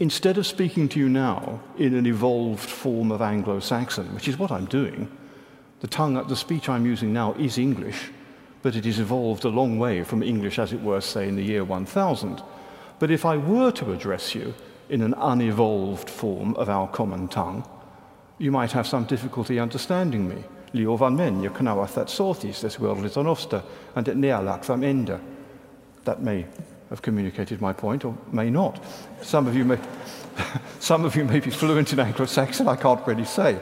instead 0.00 0.38
of 0.38 0.46
speaking 0.46 0.88
to 0.88 0.98
you 0.98 1.08
now 1.08 1.60
in 1.78 1.94
an 1.94 2.06
evolved 2.06 2.68
form 2.68 3.12
of 3.12 3.20
Anglo 3.20 3.60
Saxon, 3.60 4.12
which 4.14 4.26
is 4.26 4.38
what 4.38 4.50
I'm 4.50 4.64
doing, 4.64 5.10
the 5.80 5.86
tongue, 5.86 6.14
the 6.26 6.36
speech 6.36 6.68
I'm 6.68 6.86
using 6.86 7.12
now 7.12 7.34
is 7.34 7.58
English, 7.58 8.10
but 8.62 8.74
it 8.74 8.84
has 8.86 8.98
evolved 8.98 9.44
a 9.44 9.48
long 9.48 9.78
way 9.78 10.02
from 10.02 10.22
English 10.22 10.58
as 10.58 10.72
it 10.72 10.82
were, 10.82 11.00
say, 11.00 11.28
in 11.28 11.36
the 11.36 11.42
year 11.42 11.64
1000. 11.64 12.42
But 12.98 13.10
if 13.10 13.24
I 13.24 13.36
were 13.36 13.70
to 13.72 13.92
address 13.92 14.34
you 14.34 14.54
in 14.88 15.02
an 15.02 15.14
unevolved 15.14 16.10
form 16.10 16.54
of 16.56 16.68
our 16.68 16.88
common 16.88 17.28
tongue, 17.28 17.64
you 18.40 18.50
might 18.50 18.72
have 18.72 18.86
some 18.86 19.04
difficulty 19.04 19.60
understanding 19.60 20.26
me. 20.26 20.42
Leo 20.72 20.96
van 20.96 21.14
men, 21.14 21.42
je 21.42 21.50
knawath 21.50 21.94
that 21.94 22.08
sorties, 22.08 22.60
this 22.60 22.80
world 22.80 23.04
is 23.04 23.16
on 23.16 23.26
ofster, 23.26 23.62
and 23.94 24.08
it 24.08 24.16
nealak 24.16 24.64
vam 24.64 24.82
ende. 24.82 25.20
That 26.04 26.22
may 26.22 26.46
have 26.88 27.02
communicated 27.02 27.60
my 27.60 27.74
point 27.74 28.04
or 28.04 28.16
may 28.32 28.48
not. 28.48 28.82
Some 29.20 29.46
of 29.46 29.54
you 29.54 29.66
may, 29.66 29.78
some 30.80 31.04
of 31.04 31.14
you 31.16 31.24
may 31.26 31.38
be 31.38 31.50
fluent 31.50 31.92
in 31.92 32.00
Anglo-Saxon, 32.00 32.66
I 32.66 32.76
can't 32.76 33.06
really 33.06 33.26
say. 33.26 33.58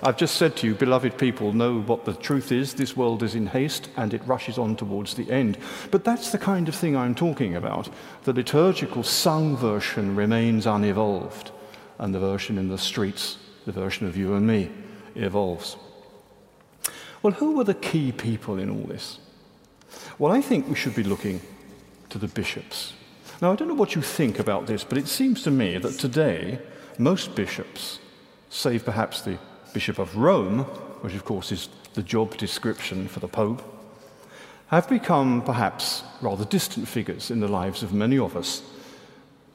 I've 0.00 0.16
just 0.16 0.36
said 0.36 0.54
to 0.58 0.66
you, 0.68 0.76
beloved 0.76 1.18
people, 1.18 1.52
know 1.52 1.80
what 1.80 2.04
the 2.04 2.14
truth 2.14 2.52
is. 2.52 2.74
This 2.74 2.96
world 2.96 3.24
is 3.24 3.34
in 3.34 3.48
haste 3.48 3.90
and 3.96 4.14
it 4.14 4.24
rushes 4.26 4.58
on 4.58 4.76
towards 4.76 5.14
the 5.14 5.28
end. 5.28 5.58
But 5.90 6.04
that's 6.04 6.30
the 6.30 6.38
kind 6.38 6.68
of 6.68 6.74
thing 6.76 6.96
I'm 6.96 7.16
talking 7.16 7.56
about. 7.56 7.88
The 8.22 8.32
liturgical 8.32 9.02
sung 9.02 9.56
version 9.56 10.14
remains 10.14 10.66
unevolved, 10.66 11.50
and 11.98 12.14
the 12.14 12.20
version 12.20 12.58
in 12.58 12.68
the 12.68 12.78
streets 12.78 13.36
the 13.70 13.80
version 13.80 14.06
of 14.06 14.16
you 14.16 14.34
and 14.34 14.46
me 14.46 14.70
evolves. 15.14 15.76
Well, 17.22 17.34
who 17.34 17.56
were 17.56 17.64
the 17.64 17.74
key 17.74 18.12
people 18.12 18.58
in 18.58 18.70
all 18.70 18.86
this? 18.86 19.18
Well, 20.18 20.32
I 20.32 20.40
think 20.40 20.68
we 20.68 20.74
should 20.74 20.94
be 20.94 21.02
looking 21.02 21.40
to 22.08 22.18
the 22.18 22.28
bishops. 22.28 22.94
Now, 23.40 23.52
I 23.52 23.56
don't 23.56 23.68
know 23.68 23.74
what 23.74 23.94
you 23.94 24.02
think 24.02 24.38
about 24.38 24.66
this, 24.66 24.84
but 24.84 24.98
it 24.98 25.08
seems 25.08 25.42
to 25.42 25.50
me 25.50 25.78
that 25.78 25.98
today 25.98 26.58
most 26.98 27.34
bishops, 27.34 27.98
save 28.50 28.84
perhaps 28.84 29.22
the 29.22 29.38
Bishop 29.72 29.98
of 29.98 30.16
Rome, 30.16 30.60
which 31.02 31.14
of 31.14 31.24
course 31.24 31.52
is 31.52 31.68
the 31.94 32.02
job 32.02 32.36
description 32.36 33.08
for 33.08 33.20
the 33.20 33.28
Pope, 33.28 33.62
have 34.68 34.88
become 34.88 35.42
perhaps 35.42 36.02
rather 36.20 36.44
distant 36.44 36.86
figures 36.86 37.30
in 37.30 37.40
the 37.40 37.48
lives 37.48 37.82
of 37.82 37.92
many 37.92 38.18
of 38.18 38.36
us. 38.36 38.62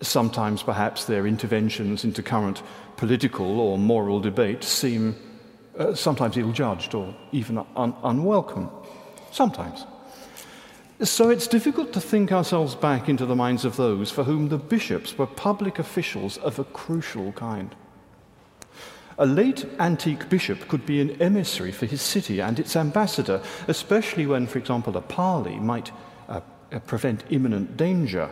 Sometimes 0.02 0.64
perhaps 0.64 1.06
their 1.06 1.26
interventions 1.26 2.04
into 2.04 2.22
current 2.22 2.62
political 2.98 3.60
or 3.60 3.78
moral 3.78 4.20
debate 4.20 4.64
seem 4.64 5.16
uh, 5.78 5.94
sometimes 5.94 6.38
ill 6.38 6.52
judged 6.52 6.94
or 6.94 7.14
even 7.32 7.58
un- 7.76 7.96
unwelcome. 8.04 8.70
Sometimes. 9.32 9.86
So 11.02 11.30
it's 11.30 11.48
difficult 11.48 11.92
to 11.94 12.00
think 12.00 12.32
ourselves 12.32 12.74
back 12.74 13.10
into 13.10 13.26
the 13.26 13.36
minds 13.36 13.66
of 13.66 13.76
those 13.76 14.12
for 14.12 14.24
whom 14.24 14.48
the 14.48 14.58
bishops 14.58 15.18
were 15.18 15.28
public 15.28 15.78
officials 15.78 16.38
of 16.38 16.58
a 16.58 16.64
crucial 16.64 17.34
kind. 17.34 17.76
A 19.18 19.26
late 19.26 19.66
antique 19.80 20.30
bishop 20.30 20.68
could 20.70 20.86
be 20.86 21.02
an 21.02 21.22
emissary 21.22 21.72
for 21.72 21.86
his 21.86 22.02
city 22.02 22.42
and 22.42 22.60
its 22.60 22.76
ambassador, 22.76 23.42
especially 23.68 24.26
when, 24.26 24.48
for 24.48 24.58
example, 24.58 24.96
a 24.96 25.02
parley 25.02 25.58
might 25.58 25.92
uh, 26.30 26.40
prevent 26.86 27.24
imminent 27.30 27.76
danger. 27.76 28.30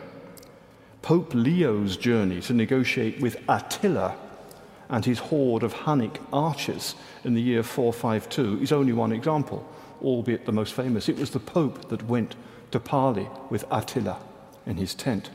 Pope 1.04 1.34
Leo's 1.34 1.98
journey 1.98 2.40
to 2.40 2.54
negotiate 2.54 3.20
with 3.20 3.36
Attila 3.46 4.16
and 4.88 5.04
his 5.04 5.18
horde 5.18 5.62
of 5.62 5.74
Hunnic 5.74 6.18
archers 6.32 6.94
in 7.24 7.34
the 7.34 7.42
year 7.42 7.62
452 7.62 8.62
is 8.62 8.72
only 8.72 8.94
one 8.94 9.12
example, 9.12 9.68
albeit 10.02 10.46
the 10.46 10.52
most 10.52 10.72
famous. 10.72 11.10
It 11.10 11.18
was 11.18 11.28
the 11.28 11.40
Pope 11.40 11.90
that 11.90 12.08
went 12.08 12.36
to 12.70 12.80
parley 12.80 13.28
with 13.50 13.66
Attila 13.70 14.18
in 14.64 14.78
his 14.78 14.94
tent. 14.94 15.28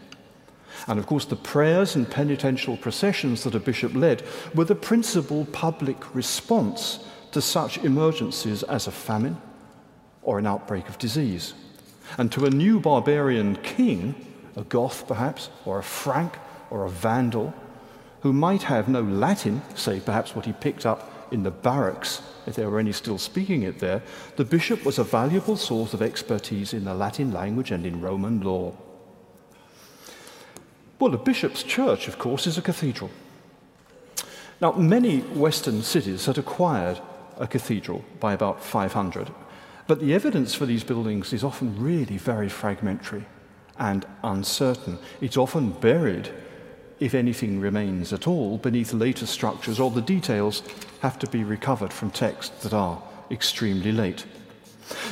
And 0.88 0.98
of 0.98 1.06
course, 1.06 1.26
the 1.26 1.36
prayers 1.36 1.96
and 1.96 2.10
penitential 2.10 2.76
processions 2.76 3.44
that 3.44 3.54
a 3.54 3.60
bishop 3.60 3.94
led 3.94 4.24
were 4.56 4.66
the 4.66 4.74
principal 4.74 5.46
public 5.46 6.16
response 6.16 7.06
to 7.32 7.42
such 7.44 7.78
emergencies 7.84 8.64
as 8.64 8.88
a 8.88 8.92
famine 8.92 9.40
or 10.24 10.40
an 10.40 10.48
outbreak 10.48 10.90
of 10.90 10.98
disease. 10.98 11.54
And 12.18 12.32
to 12.32 12.48
a 12.48 12.50
new 12.50 12.80
barbarian 12.80 13.56
king, 13.58 14.16
a 14.56 14.64
Goth 14.64 15.08
perhaps, 15.08 15.50
or 15.66 15.80
a 15.80 15.84
Frank, 15.84 16.38
or 16.70 16.86
a 16.86 16.90
Vandal, 16.90 17.54
who 18.22 18.34
might 18.34 18.64
have 18.64 18.90
no 18.90 19.02
Latin, 19.02 19.62
say 19.76 20.00
perhaps 20.00 20.36
what 20.36 20.46
he 20.46 20.54
picked 20.54 20.86
up 20.86 21.12
in 21.32 21.44
the 21.44 21.52
barracks, 21.52 22.22
if 22.48 22.56
there 22.56 22.70
were 22.70 22.80
any 22.80 22.92
still 22.92 23.18
speaking 23.18 23.64
it 23.64 23.80
there, 23.80 24.02
the 24.36 24.46
bishop 24.46 24.84
was 24.84 24.98
a 24.98 25.04
valuable 25.04 25.56
source 25.56 25.94
of 25.94 26.02
expertise 26.02 26.74
in 26.74 26.86
the 26.86 26.94
Latin 26.94 27.32
language 27.32 27.72
and 27.72 27.86
in 27.86 28.02
Roman 28.02 28.42
law. 28.42 28.74
Well, 31.00 31.14
a 31.14 31.18
bishop's 31.18 31.64
church, 31.64 32.08
of 32.08 32.18
course, 32.18 32.48
is 32.48 32.58
a 32.58 32.62
cathedral. 32.62 33.10
Now, 34.60 34.74
many 34.74 35.20
Western 35.20 35.82
cities 35.82 36.26
had 36.26 36.38
acquired 36.38 37.00
a 37.38 37.48
cathedral 37.48 38.04
by 38.20 38.34
about 38.34 38.62
500, 38.62 39.32
but 39.88 40.02
the 40.02 40.14
evidence 40.14 40.54
for 40.54 40.66
these 40.66 40.84
buildings 40.84 41.32
is 41.32 41.44
often 41.44 41.82
really 41.82 42.18
very 42.18 42.50
fragmentary 42.50 43.26
and 43.80 44.06
uncertain. 44.24 45.00
It's 45.22 45.38
often 45.38 45.72
buried 45.72 46.30
if 47.00 47.14
anything 47.14 47.62
remains 47.62 48.12
at 48.12 48.28
all, 48.28 48.58
beneath 48.58 48.94
later 48.94 49.26
structures, 49.26 49.80
or 49.80 49.90
the 49.90 50.02
details 50.02 50.64
have 51.00 51.18
to 51.20 51.28
be 51.28 51.44
recovered 51.44 51.94
from 51.94 52.12
texts 52.12 52.64
that 52.64 52.74
are 52.74 53.02
extremely 53.32 53.92
late. 53.92 54.26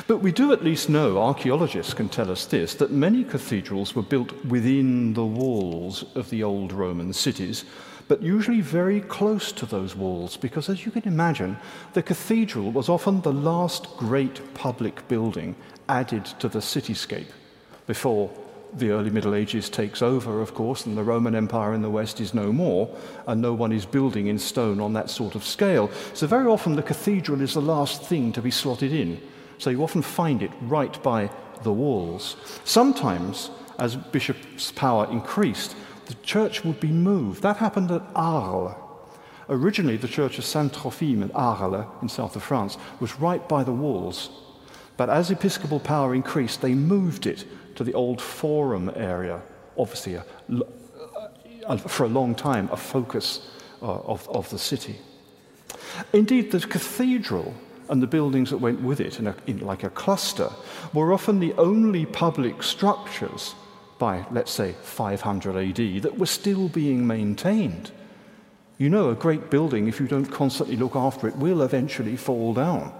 But 0.08 0.18
we 0.18 0.32
do 0.32 0.52
at 0.52 0.64
least 0.64 0.90
know, 0.90 1.22
archaeologists 1.22 1.94
can 1.94 2.10
tell 2.10 2.32
us 2.32 2.46
this, 2.46 2.74
that 2.76 2.92
many 2.92 3.24
cathedrals 3.24 3.96
were 3.96 4.02
built 4.02 4.34
within 4.46 5.14
the 5.14 5.26
walls 5.26 6.04
of 6.16 6.30
the 6.30 6.44
old 6.44 6.74
Roman 6.74 7.14
cities, 7.14 7.64
but 8.08 8.22
usually 8.22 8.62
very 8.62 9.02
close 9.02 9.52
to 9.52 9.66
those 9.66 9.96
walls, 9.96 10.36
because 10.36 10.70
as 10.70 10.86
you 10.86 10.92
can 10.92 11.04
imagine, 11.04 11.58
the 11.94 12.04
cathedral 12.04 12.72
was 12.72 12.90
often 12.90 13.22
the 13.22 13.34
last 13.34 13.88
great 13.98 14.54
public 14.54 15.08
building 15.08 15.56
added 15.88 16.26
to 16.26 16.50
the 16.50 16.60
cityscape 16.60 17.32
before 17.86 18.30
the 18.74 18.92
early 18.92 19.10
Middle 19.10 19.36
Ages 19.36 19.70
takes 19.70 20.02
over, 20.02 20.42
of 20.42 20.54
course, 20.54 20.86
and 20.86 20.98
the 20.98 21.04
Roman 21.04 21.36
Empire 21.36 21.74
in 21.74 21.82
the 21.82 21.90
West 21.90 22.20
is 22.20 22.34
no 22.34 22.52
more, 22.52 22.90
and 23.26 23.42
no 23.42 23.54
one 23.54 23.72
is 23.72 23.86
building 23.86 24.28
in 24.28 24.38
stone 24.38 24.80
on 24.80 24.94
that 24.94 25.10
sort 25.10 25.36
of 25.36 25.44
scale. 25.44 25.90
So, 26.14 26.28
very 26.28 26.48
often, 26.48 26.76
the 26.76 26.84
cathedral 26.84 27.42
is 27.42 27.54
the 27.54 27.62
last 27.62 28.04
thing 28.04 28.32
to 28.34 28.42
be 28.42 28.52
slotted 28.52 28.92
in. 28.92 29.22
So, 29.58 29.70
you 29.70 29.84
often 29.84 30.02
find 30.02 30.42
it 30.44 30.52
right 30.62 31.02
by 31.02 31.30
the 31.64 31.74
walls. 31.74 32.36
Sometimes, 32.64 33.50
as 33.80 33.96
bishops' 33.96 34.72
power 34.72 35.10
increased, 35.12 35.76
the 36.06 36.16
church 36.16 36.64
would 36.64 36.80
be 36.80 36.92
moved. 36.92 37.42
That 37.42 37.58
happened 37.58 37.92
at 37.92 38.04
Arles. 38.16 38.76
Originally, 39.50 39.98
the 39.98 40.08
church 40.08 40.38
of 40.38 40.46
Saint 40.46 40.74
Trophime 40.74 41.24
at 41.24 41.36
Arles 41.36 41.86
in 42.02 42.10
south 42.10 42.36
of 42.36 42.44
France 42.44 42.78
was 43.00 43.20
right 43.20 43.48
by 43.48 43.64
the 43.64 43.72
walls. 43.72 44.30
But 44.98 45.10
as 45.10 45.32
episcopal 45.32 45.80
power 45.80 46.16
increased, 46.16 46.62
they 46.62 46.74
moved 46.74 47.28
it 47.28 47.46
to 47.78 47.84
the 47.84 47.94
old 47.94 48.22
forum 48.22 48.92
area, 48.96 49.42
obviously, 49.78 50.16
a, 50.16 50.26
uh, 51.66 51.78
for 51.78 52.06
a 52.06 52.10
long 52.10 52.36
time, 52.36 52.70
a 52.72 52.78
focus 52.78 53.50
uh, 53.82 53.86
of, 53.86 54.28
of 54.30 54.50
the 54.50 54.60
city. 54.60 54.98
Indeed, 56.12 56.52
the 56.52 56.60
cathedral 56.60 57.54
and 57.90 58.02
the 58.02 58.08
buildings 58.08 58.50
that 58.50 58.58
went 58.58 58.82
with 58.82 59.00
it, 59.00 59.20
in, 59.20 59.28
a, 59.28 59.36
in 59.46 59.60
like 59.60 59.84
a 59.84 59.90
cluster, 59.90 60.50
were 60.94 61.14
often 61.14 61.40
the 61.40 61.54
only 61.54 62.06
public 62.06 62.64
structures 62.64 63.56
by, 64.00 64.26
let's 64.32 64.52
say, 64.52 64.74
500 64.82 65.56
AD 65.56 66.02
that 66.04 66.18
were 66.18 66.26
still 66.26 66.70
being 66.70 67.06
maintained. 67.06 67.92
You 68.78 68.90
know, 68.90 69.10
a 69.10 69.16
great 69.16 69.50
building, 69.50 69.88
if 69.88 70.00
you 70.00 70.08
don't 70.08 70.26
constantly 70.26 70.76
look 70.76 70.96
after 70.96 71.28
it, 71.28 71.36
will 71.38 71.62
eventually 71.62 72.16
fall 72.16 72.54
down. 72.54 72.94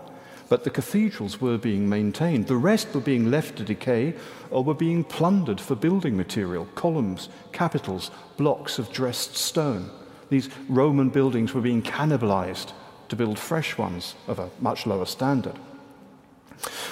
But 0.50 0.64
the 0.64 0.70
cathedrals 0.70 1.42
were 1.42 1.58
being 1.58 1.90
maintained. 1.90 2.48
The 2.48 2.56
rest 2.56 2.94
were 2.94 3.02
being 3.02 3.30
left 3.30 3.58
to 3.58 3.64
decay 3.64 4.14
or 4.50 4.64
were 4.64 4.74
being 4.74 5.04
plundered 5.04 5.60
for 5.60 5.76
building 5.76 6.16
material 6.16 6.68
columns, 6.76 7.30
capitals, 7.52 8.12
blocks 8.38 8.80
of 8.80 8.92
dressed 8.92 9.36
stone. 9.36 9.90
These 10.30 10.50
Roman 10.70 11.10
buildings 11.10 11.54
were 11.54 11.62
being 11.62 11.82
cannibalized 11.82 12.72
to 13.10 13.16
build 13.16 13.40
fresh 13.40 13.78
ones 13.78 14.16
of 14.28 14.40
a 14.40 14.50
much 14.60 14.86
lower 14.86 15.06
standard. 15.06 15.58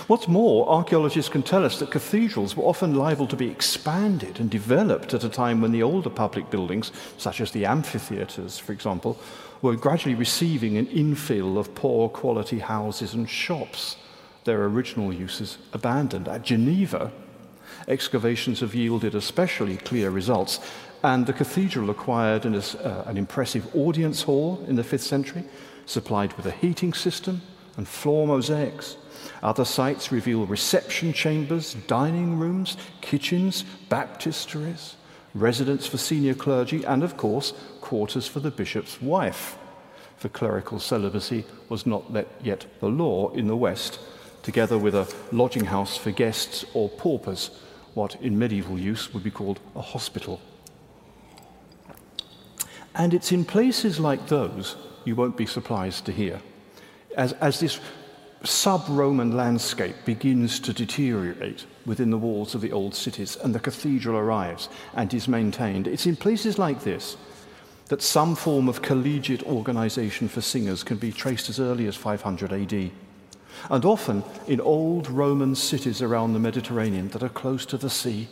What's 0.08 0.28
more, 0.28 0.70
archaeologists 0.70 1.32
can 1.32 1.42
tell 1.42 1.66
us 1.66 1.80
that 1.80 1.90
cathedrals 1.90 2.56
were 2.56 2.66
often 2.66 2.94
liable 2.94 3.26
to 3.28 3.36
be 3.36 3.50
expanded 3.50 4.40
and 4.40 4.50
developed 4.50 5.16
at 5.16 5.24
a 5.24 5.30
time 5.30 5.62
when 5.62 5.72
the 5.72 5.82
older 5.82 6.12
public 6.12 6.52
buildings, 6.52 6.92
such 7.18 7.42
as 7.42 7.52
the 7.52 7.66
amphitheatres, 7.66 8.60
for 8.60 8.72
example, 8.72 9.18
were 9.62 9.76
gradually 9.76 10.16
receiving 10.16 10.78
an 10.78 10.88
infill 10.88 11.58
of 11.58 11.76
poor 11.76 12.10
quality 12.10 12.60
houses 12.60 13.14
and 13.14 13.30
shops, 13.30 13.98
their 14.44 14.66
original 14.66 15.14
uses 15.14 15.58
abandoned. 15.74 16.28
At 16.28 16.44
Geneva, 16.44 17.12
excavations 17.88 18.60
have 18.60 18.76
yielded 18.76 19.16
especially 19.16 19.78
clear 19.78 20.10
results, 20.10 20.60
and 21.04 21.26
the 21.26 21.34
cathedral 21.34 21.90
acquired 21.90 22.46
an, 22.46 22.56
uh, 22.56 23.04
an 23.06 23.18
impressive 23.18 23.68
audience 23.76 24.24
hall 24.24 24.64
in 24.68 24.76
the 24.76 24.84
5th 24.84 25.02
century, 25.02 25.44
supplied 25.86 26.34
with 26.34 26.46
a 26.46 26.52
heating 26.52 26.94
system 26.94 27.42
and 27.78 27.88
floor 27.88 28.28
mosaics. 28.28 28.98
Other 29.44 29.66
sites 29.66 30.12
reveal 30.12 30.46
reception 30.46 31.14
chambers, 31.14 31.76
dining 31.88 32.38
rooms, 32.40 32.78
kitchens, 33.02 33.66
baptisteries, 33.90 34.96
residence 35.34 35.86
for 35.86 35.98
senior 35.98 36.34
clergy, 36.34 36.84
and 36.86 37.04
of 37.04 37.18
course, 37.18 37.54
quarters 37.86 38.28
for 38.28 38.40
the 38.40 38.50
bishop's 38.50 39.00
wife. 39.00 39.58
For 40.18 40.28
clerical 40.30 40.80
celibacy 40.80 41.46
was 41.70 41.86
not 41.86 42.04
yet 42.42 42.66
the 42.80 42.90
law 42.90 43.30
in 43.30 43.48
the 43.48 43.56
West, 43.56 44.00
together 44.42 44.78
with 44.78 44.96
a 44.96 45.14
lodging 45.32 45.66
house 45.66 45.96
for 45.96 46.10
guests 46.10 46.66
or 46.74 46.90
paupers, 46.90 47.52
what 47.94 48.16
in 48.22 48.40
medieval 48.40 48.80
use 48.80 49.14
would 49.14 49.24
be 49.24 49.30
called 49.30 49.60
a 49.76 49.82
hospital. 49.82 50.42
And 52.96 53.14
it's 53.14 53.32
in 53.32 53.46
places 53.46 54.00
like 54.00 54.28
those 54.28 54.76
you 55.06 55.16
won't 55.16 55.38
be 55.38 55.46
surprised 55.46 56.06
to 56.06 56.12
hear. 56.12 56.42
As, 57.16 57.34
as 57.34 57.60
this 57.60 57.80
sub 58.44 58.84
Roman 58.90 59.38
landscape 59.38 59.96
begins 60.06 60.60
to 60.62 60.74
deteriorate 60.74 61.66
within 61.86 62.10
the 62.10 62.18
walls 62.18 62.56
of 62.56 62.62
the 62.62 62.72
old 62.72 62.96
cities 62.96 63.38
and 63.44 63.54
the 63.54 63.60
cathedral 63.60 64.18
arrives 64.18 64.70
and 64.96 65.14
is 65.14 65.28
maintained, 65.28 65.88
it's 65.88 66.08
in 66.08 66.16
places 66.16 66.58
like 66.58 66.84
this 66.84 67.16
that 67.88 68.02
some 68.02 68.36
form 68.36 68.68
of 68.68 68.82
collegiate 68.82 69.44
organization 69.44 70.28
for 70.28 70.42
singers 70.42 70.84
can 70.84 70.98
be 70.98 71.12
traced 71.12 71.50
as 71.50 71.60
early 71.60 71.88
as 71.88 71.96
500 71.96 72.52
AD. 72.52 72.92
And 73.70 73.86
often 73.86 74.24
in 74.48 74.60
old 74.60 75.10
Roman 75.10 75.56
cities 75.56 76.02
around 76.02 76.34
the 76.34 76.40
Mediterranean 76.40 77.10
that 77.10 77.24
are 77.24 77.30
close 77.30 77.66
to 77.68 77.78
the 77.78 77.90
sea 77.90 78.28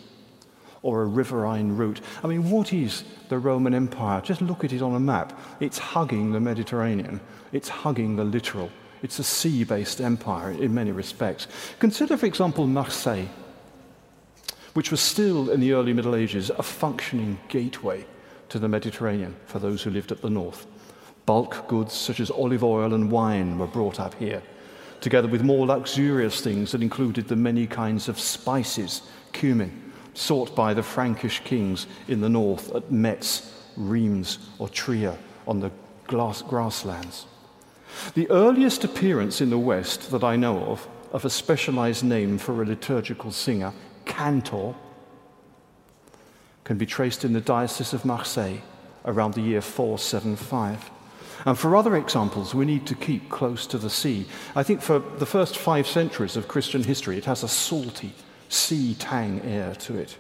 or 0.82 1.02
a 1.02 1.06
riverine 1.06 1.78
route. 1.78 2.02
I 2.24 2.28
mean, 2.28 2.50
what 2.50 2.74
is 2.74 3.06
the 3.30 3.40
Roman 3.40 3.74
Empire? 3.74 4.22
Just 4.22 4.42
look 4.42 4.66
at 4.66 4.74
it 4.74 4.82
on 4.82 4.96
a 4.96 5.00
map. 5.00 5.40
It's 5.62 5.78
hugging 5.78 6.34
the 6.34 6.42
Mediterranean, 6.42 7.22
it's 7.52 7.70
hugging 7.70 8.16
the 8.16 8.26
littoral. 8.26 8.70
It's 9.02 9.20
a 9.20 9.24
sea 9.24 9.66
based 9.66 10.00
empire 10.00 10.52
in 10.52 10.74
many 10.74 10.92
respects. 10.92 11.48
Consider, 11.80 12.16
for 12.16 12.26
example, 12.26 12.68
Marseille, 12.68 13.28
which 14.74 14.92
was 14.92 15.02
still 15.02 15.50
in 15.50 15.60
the 15.60 15.74
early 15.74 15.92
Middle 15.92 16.16
Ages 16.16 16.50
a 16.50 16.64
functioning 16.64 17.38
gateway 17.50 18.06
to 18.50 18.60
the 18.60 18.68
Mediterranean 18.68 19.36
for 19.46 19.60
those 19.60 19.84
who 19.84 19.90
lived 19.90 20.12
at 20.12 20.22
the 20.22 20.30
north. 20.30 20.68
Bulk 21.26 21.68
goods 21.68 21.94
such 21.94 22.20
as 22.20 22.30
olive 22.30 22.64
oil 22.64 22.94
and 22.94 23.12
wine 23.12 23.58
were 23.58 23.68
brought 23.68 24.00
up 24.00 24.14
here, 24.16 24.42
together 25.02 25.28
with 25.28 25.44
more 25.44 25.66
luxurious 25.66 26.42
things 26.42 26.72
that 26.72 26.82
included 26.82 27.28
the 27.28 27.36
many 27.36 27.66
kinds 27.66 28.10
of 28.10 28.20
spices, 28.20 29.04
cumin, 29.32 29.92
sought 30.14 30.56
by 30.56 30.74
the 30.74 30.84
Frankish 30.84 31.40
kings 31.42 31.88
in 32.08 32.22
the 32.22 32.30
north 32.30 32.74
at 32.76 32.92
Metz, 32.92 33.54
Reims, 33.78 34.40
or 34.60 34.70
Trier 34.70 35.18
on 35.48 35.60
the 35.60 35.72
glass 36.08 36.42
grasslands. 36.42 37.26
The 38.14 38.30
earliest 38.30 38.84
appearance 38.84 39.40
in 39.42 39.50
the 39.50 39.58
West 39.58 40.12
that 40.12 40.24
I 40.24 40.36
know 40.36 40.64
of 40.66 40.88
of 41.12 41.26
a 41.26 41.30
specialized 41.30 42.04
name 42.04 42.38
for 42.38 42.62
a 42.62 42.66
liturgical 42.66 43.32
singer, 43.32 43.72
cantor, 44.06 44.74
can 46.64 46.78
be 46.78 46.86
traced 46.86 47.26
in 47.26 47.34
the 47.34 47.42
Diocese 47.42 47.94
of 47.94 48.06
Marseille 48.06 48.58
around 49.06 49.34
the 49.34 49.42
year 49.42 49.62
475. 49.62 50.90
And 51.46 51.60
for 51.60 51.76
other 51.76 51.96
examples, 51.96 52.56
we 52.56 52.66
need 52.66 52.88
to 52.88 52.96
keep 52.96 53.30
close 53.30 53.68
to 53.68 53.78
the 53.78 53.90
sea. 53.90 54.28
I 54.56 54.64
think 54.64 54.82
for 54.82 55.00
the 55.00 55.26
first 55.26 55.58
five 55.58 55.88
centuries 55.88 56.38
of 56.38 56.48
Christian 56.48 56.84
history, 56.84 57.18
it 57.18 57.26
has 57.26 57.44
a 57.44 57.50
salty, 57.50 58.14
sea 58.48 58.96
tang 58.96 59.42
air 59.42 59.76
to 59.76 59.98
it. 59.98 60.18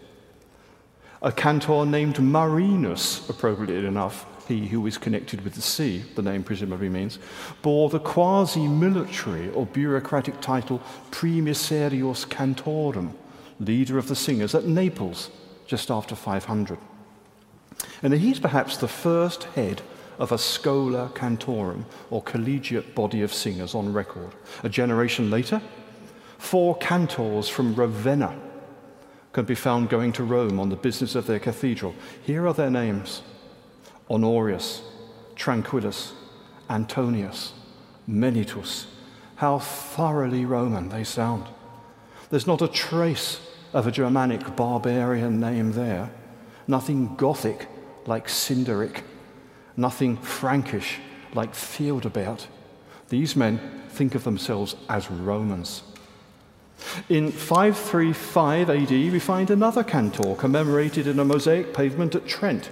A 1.22 1.32
cantor 1.32 1.86
named 1.86 2.20
Marinus, 2.20 3.30
appropriately 3.30 3.86
enough, 3.86 4.26
he 4.48 4.68
who 4.68 4.86
is 4.86 4.98
connected 4.98 5.42
with 5.42 5.54
the 5.54 5.62
sea, 5.62 6.04
the 6.16 6.22
name 6.22 6.44
presumably 6.44 6.90
means, 6.90 7.20
bore 7.62 7.90
the 7.90 8.00
quasi 8.00 8.68
military 8.68 9.50
or 9.52 9.66
bureaucratic 9.66 10.42
title 10.42 10.82
Primicerius 11.12 12.28
Cantorum, 12.28 13.14
leader 13.62 13.98
of 13.98 14.10
the 14.10 14.16
singers 14.16 14.54
at 14.54 14.66
Naples, 14.66 15.30
just 15.74 15.90
after 15.90 16.14
500. 16.14 16.78
And 18.04 18.14
he's 18.14 18.40
perhaps 18.40 18.78
the 18.78 18.88
first 18.88 19.46
head 19.56 19.82
of 20.20 20.32
a 20.32 20.38
schola 20.38 21.10
cantorum, 21.16 21.86
or 22.12 22.22
collegiate 22.22 22.94
body 22.94 23.24
of 23.24 23.34
singers 23.34 23.74
on 23.74 23.92
record. 23.92 24.36
A 24.62 24.70
generation 24.70 25.32
later, 25.32 25.60
four 26.38 26.78
cantors 26.78 27.50
from 27.50 27.74
Ravenna 27.74 28.40
can 29.32 29.46
be 29.46 29.56
found 29.56 29.90
going 29.90 30.12
to 30.12 30.24
Rome 30.24 30.60
on 30.60 30.70
the 30.70 30.76
business 30.76 31.16
of 31.16 31.26
their 31.26 31.40
cathedral. 31.40 31.96
Here 32.24 32.46
are 32.46 32.54
their 32.54 32.70
names 32.70 33.24
Honorius, 34.12 34.84
Tranquillus, 35.36 36.12
Antonius, 36.70 37.54
Menitus. 38.08 38.86
How 39.38 39.58
thoroughly 39.58 40.46
Roman 40.46 40.90
they 40.90 41.04
sound. 41.04 41.48
There's 42.30 42.46
not 42.46 42.62
a 42.62 42.68
trace 42.68 43.40
of 43.74 43.88
a 43.88 43.92
Germanic 43.92 44.56
barbarian 44.56 45.40
name 45.40 45.72
there, 45.72 46.12
nothing 46.68 47.16
Gothic 47.16 47.68
like 48.06 48.28
Cinderic, 48.28 49.02
nothing 49.76 50.18
Frankish 50.18 51.00
like 51.34 51.54
Theodebert. 51.54 52.48
These 53.10 53.36
men 53.36 53.60
think 53.90 54.16
of 54.16 54.24
themselves 54.24 54.76
as 54.90 55.10
Romans. 55.10 55.84
In 57.10 57.32
535 57.32 58.70
AD, 58.70 58.90
we 58.90 59.20
find 59.20 59.50
another 59.50 59.84
cantor 59.84 60.36
commemorated 60.36 61.08
in 61.08 61.20
a 61.20 61.26
mosaic 61.26 61.74
pavement 61.74 62.16
at 62.16 62.28
Trent. 62.28 62.70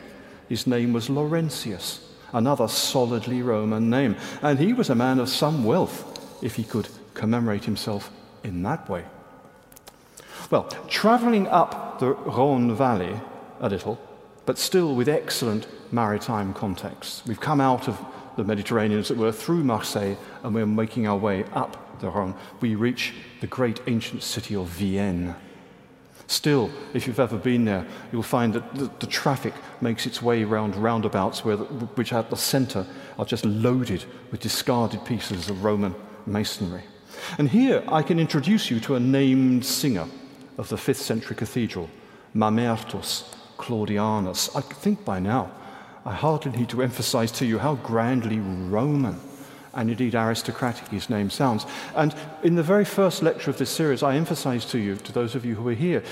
His 0.49 0.67
name 0.67 0.93
was 0.93 1.09
Laurentius, 1.09 2.01
another 2.33 2.67
solidly 2.67 3.41
Roman 3.41 3.89
name, 3.89 4.15
and 4.41 4.59
he 4.59 4.73
was 4.73 4.89
a 4.89 4.95
man 4.95 5.19
of 5.19 5.29
some 5.29 5.63
wealth 5.63 6.43
if 6.43 6.55
he 6.55 6.63
could 6.63 6.89
commemorate 7.13 7.63
himself 7.63 8.11
in 8.43 8.63
that 8.63 8.89
way. 8.89 9.05
Well, 10.51 10.63
travelling 10.89 11.47
up 11.47 11.99
the 11.99 12.09
Rhone 12.11 12.75
Valley 12.75 13.17
a 13.61 13.69
little, 13.69 13.97
but 14.45 14.57
still 14.57 14.93
with 14.95 15.07
excellent 15.07 15.65
maritime 15.93 16.53
context. 16.53 17.23
We've 17.25 17.39
come 17.39 17.61
out 17.61 17.87
of 17.87 17.97
the 18.35 18.43
Mediterranean, 18.43 18.99
as 18.99 19.11
it 19.11 19.17
were, 19.17 19.31
through 19.31 19.63
Marseille, 19.63 20.17
and 20.43 20.53
we're 20.53 20.65
making 20.65 21.07
our 21.07 21.15
way 21.15 21.45
up 21.53 22.01
the 22.01 22.09
Rhone. 22.09 22.35
We 22.59 22.75
reach 22.75 23.13
the 23.39 23.47
great 23.47 23.79
ancient 23.87 24.23
city 24.23 24.57
of 24.57 24.67
Vienne. 24.67 25.35
Still, 26.27 26.69
if 26.93 27.07
you've 27.07 27.19
ever 27.21 27.37
been 27.37 27.63
there, 27.63 27.87
you'll 28.11 28.21
find 28.21 28.53
that 28.53 28.75
the, 28.75 28.91
the 28.99 29.07
traffic 29.07 29.53
makes 29.79 30.05
its 30.05 30.21
way 30.21 30.43
round 30.43 30.75
roundabouts 30.75 31.41
the, 31.41 31.55
which 31.95 32.11
at 32.11 32.29
the 32.29 32.35
centre 32.35 32.85
are 33.17 33.25
just 33.25 33.45
loaded 33.45 34.03
with 34.31 34.41
discarded 34.41 35.05
pieces 35.05 35.49
of 35.49 35.63
Roman 35.63 35.95
masonry. 36.25 36.83
And 37.37 37.49
here 37.49 37.85
I 37.87 38.01
can 38.01 38.19
introduce 38.19 38.69
you 38.69 38.81
to 38.81 38.95
a 38.95 38.99
named 38.99 39.65
singer 39.65 40.07
of 40.57 40.69
the 40.69 40.75
5th 40.75 40.95
century 40.95 41.35
cathedral, 41.35 41.89
Mamertus 42.35 43.35
Claudianus. 43.57 44.55
I 44.55 44.61
think 44.61 45.05
by 45.05 45.19
now 45.19 45.51
I 46.05 46.13
hardly 46.13 46.51
need 46.51 46.69
to 46.69 46.81
emphasize 46.81 47.31
to 47.33 47.45
you 47.45 47.59
how 47.59 47.75
grandly 47.75 48.39
Roman 48.39 49.19
and 49.73 49.89
indeed 49.89 50.15
aristocratic 50.15 50.87
his 50.89 51.09
name 51.09 51.29
sounds. 51.29 51.65
And 51.95 52.13
in 52.43 52.55
the 52.55 52.63
very 52.63 52.85
first 52.85 53.21
lecture 53.23 53.49
of 53.49 53.57
this 53.57 53.69
series, 53.69 54.03
I 54.03 54.15
emphasized 54.15 54.69
to 54.71 54.79
you, 54.79 54.95
to 54.97 55.11
those 55.11 55.35
of 55.35 55.45
you 55.45 55.55
who 55.55 55.67
are 55.69 55.73
here, 55.73 56.03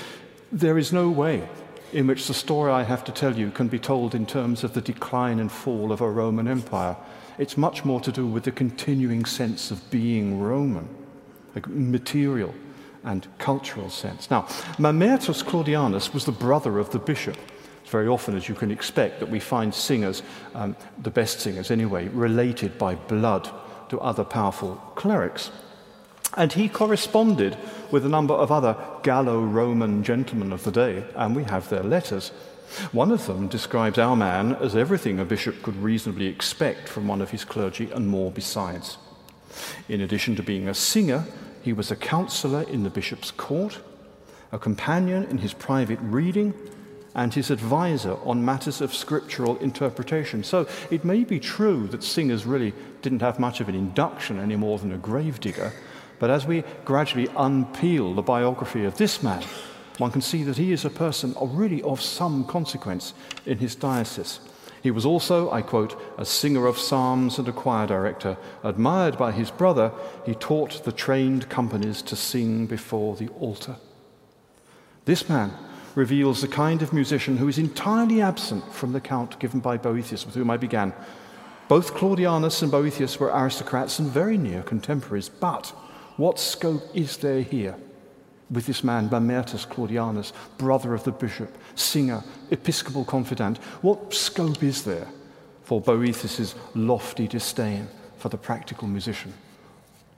there 0.50 0.78
is 0.78 0.92
no 0.92 1.10
way 1.10 1.48
in 1.92 2.06
which 2.06 2.26
the 2.26 2.34
story 2.34 2.70
I 2.70 2.84
have 2.84 3.04
to 3.04 3.12
tell 3.12 3.36
you 3.36 3.50
can 3.50 3.68
be 3.68 3.78
told 3.78 4.14
in 4.14 4.24
terms 4.24 4.64
of 4.64 4.74
the 4.74 4.80
decline 4.80 5.40
and 5.40 5.50
fall 5.50 5.92
of 5.92 6.00
a 6.00 6.10
Roman 6.10 6.46
Empire. 6.46 6.96
It's 7.36 7.56
much 7.56 7.84
more 7.84 8.00
to 8.00 8.12
do 8.12 8.26
with 8.26 8.44
the 8.44 8.52
continuing 8.52 9.24
sense 9.24 9.70
of 9.70 9.90
being 9.90 10.40
Roman, 10.40 10.88
like 11.54 11.66
material 11.68 12.54
and 13.04 13.26
cultural 13.38 13.90
sense. 13.90 14.30
Now, 14.30 14.42
Mamertus 14.78 15.42
Claudianus 15.42 16.12
was 16.12 16.24
the 16.24 16.32
brother 16.32 16.78
of 16.78 16.90
the 16.90 16.98
bishop. 16.98 17.36
It's 17.82 17.90
very 17.90 18.08
often, 18.08 18.36
as 18.36 18.48
you 18.48 18.54
can 18.54 18.70
expect, 18.70 19.20
that 19.20 19.30
we 19.30 19.40
find 19.40 19.74
singers, 19.74 20.22
um, 20.54 20.76
the 21.02 21.10
best 21.10 21.40
singers 21.40 21.70
anyway, 21.70 22.08
related 22.08 22.78
by 22.78 22.94
blood 22.94 23.48
to 23.88 24.00
other 24.00 24.24
powerful 24.24 24.76
clerics. 24.94 25.50
And 26.36 26.52
he 26.52 26.68
corresponded 26.68 27.56
with 27.90 28.06
a 28.06 28.08
number 28.08 28.34
of 28.34 28.52
other 28.52 28.76
Gallo 29.02 29.40
Roman 29.40 30.04
gentlemen 30.04 30.52
of 30.52 30.62
the 30.62 30.70
day, 30.70 31.04
and 31.16 31.34
we 31.34 31.44
have 31.44 31.68
their 31.68 31.82
letters. 31.82 32.28
One 32.92 33.10
of 33.10 33.26
them 33.26 33.48
describes 33.48 33.98
our 33.98 34.14
man 34.14 34.54
as 34.56 34.76
everything 34.76 35.18
a 35.18 35.24
bishop 35.24 35.62
could 35.62 35.74
reasonably 35.76 36.26
expect 36.26 36.88
from 36.88 37.08
one 37.08 37.20
of 37.20 37.30
his 37.30 37.44
clergy, 37.44 37.90
and 37.90 38.06
more 38.06 38.30
besides. 38.30 38.96
In 39.88 40.00
addition 40.00 40.36
to 40.36 40.42
being 40.44 40.68
a 40.68 40.74
singer, 40.74 41.24
he 41.62 41.72
was 41.72 41.90
a 41.90 41.96
counselor 41.96 42.62
in 42.62 42.82
the 42.82 42.90
bishop's 42.90 43.30
court, 43.30 43.80
a 44.52 44.58
companion 44.58 45.24
in 45.24 45.38
his 45.38 45.52
private 45.52 45.98
reading, 46.02 46.54
and 47.14 47.34
his 47.34 47.50
advisor 47.50 48.16
on 48.24 48.44
matters 48.44 48.80
of 48.80 48.94
scriptural 48.94 49.56
interpretation. 49.58 50.44
So 50.44 50.68
it 50.90 51.04
may 51.04 51.24
be 51.24 51.40
true 51.40 51.88
that 51.88 52.04
singers 52.04 52.46
really 52.46 52.72
didn't 53.02 53.22
have 53.22 53.40
much 53.40 53.60
of 53.60 53.68
an 53.68 53.74
induction 53.74 54.38
any 54.38 54.56
more 54.56 54.78
than 54.78 54.92
a 54.92 54.98
gravedigger, 54.98 55.72
but 56.18 56.30
as 56.30 56.46
we 56.46 56.62
gradually 56.84 57.28
unpeel 57.28 58.14
the 58.14 58.22
biography 58.22 58.84
of 58.84 58.96
this 58.96 59.22
man, 59.22 59.42
one 59.98 60.10
can 60.10 60.20
see 60.20 60.44
that 60.44 60.56
he 60.56 60.72
is 60.72 60.84
a 60.84 60.90
person 60.90 61.34
really 61.40 61.82
of 61.82 62.00
some 62.00 62.44
consequence 62.44 63.12
in 63.44 63.58
his 63.58 63.74
diocese. 63.74 64.40
He 64.82 64.90
was 64.90 65.04
also, 65.04 65.50
I 65.50 65.62
quote, 65.62 66.00
a 66.16 66.24
singer 66.24 66.66
of 66.66 66.78
psalms 66.78 67.38
and 67.38 67.46
a 67.46 67.52
choir 67.52 67.86
director. 67.86 68.36
Admired 68.64 69.18
by 69.18 69.32
his 69.32 69.50
brother, 69.50 69.92
he 70.24 70.34
taught 70.34 70.84
the 70.84 70.92
trained 70.92 71.48
companies 71.48 72.00
to 72.02 72.16
sing 72.16 72.66
before 72.66 73.16
the 73.16 73.28
altar. 73.28 73.76
This 75.04 75.28
man 75.28 75.52
reveals 75.94 76.40
the 76.40 76.48
kind 76.48 76.82
of 76.82 76.92
musician 76.92 77.36
who 77.36 77.48
is 77.48 77.58
entirely 77.58 78.22
absent 78.22 78.72
from 78.72 78.92
the 78.92 78.98
account 78.98 79.38
given 79.38 79.60
by 79.60 79.76
Boethius, 79.76 80.24
with 80.24 80.34
whom 80.34 80.50
I 80.50 80.56
began. 80.56 80.94
Both 81.68 81.94
Claudianus 81.94 82.62
and 82.62 82.70
Boethius 82.70 83.20
were 83.20 83.28
aristocrats 83.32 83.98
and 83.98 84.08
very 84.10 84.38
near 84.38 84.62
contemporaries, 84.62 85.28
but 85.28 85.68
what 86.16 86.38
scope 86.38 86.82
is 86.94 87.18
there 87.18 87.42
here? 87.42 87.76
With 88.50 88.66
this 88.66 88.82
man, 88.82 89.08
Mamertus 89.08 89.66
Claudianus, 89.66 90.32
brother 90.58 90.94
of 90.94 91.04
the 91.04 91.12
bishop, 91.12 91.56
singer, 91.74 92.24
episcopal 92.50 93.04
confidant. 93.04 93.58
What 93.82 94.12
scope 94.12 94.62
is 94.62 94.84
there 94.84 95.06
for 95.62 95.80
Boethius's 95.80 96.54
lofty 96.74 97.28
disdain 97.28 97.88
for 98.18 98.28
the 98.28 98.36
practical 98.36 98.88
musician? 98.88 99.32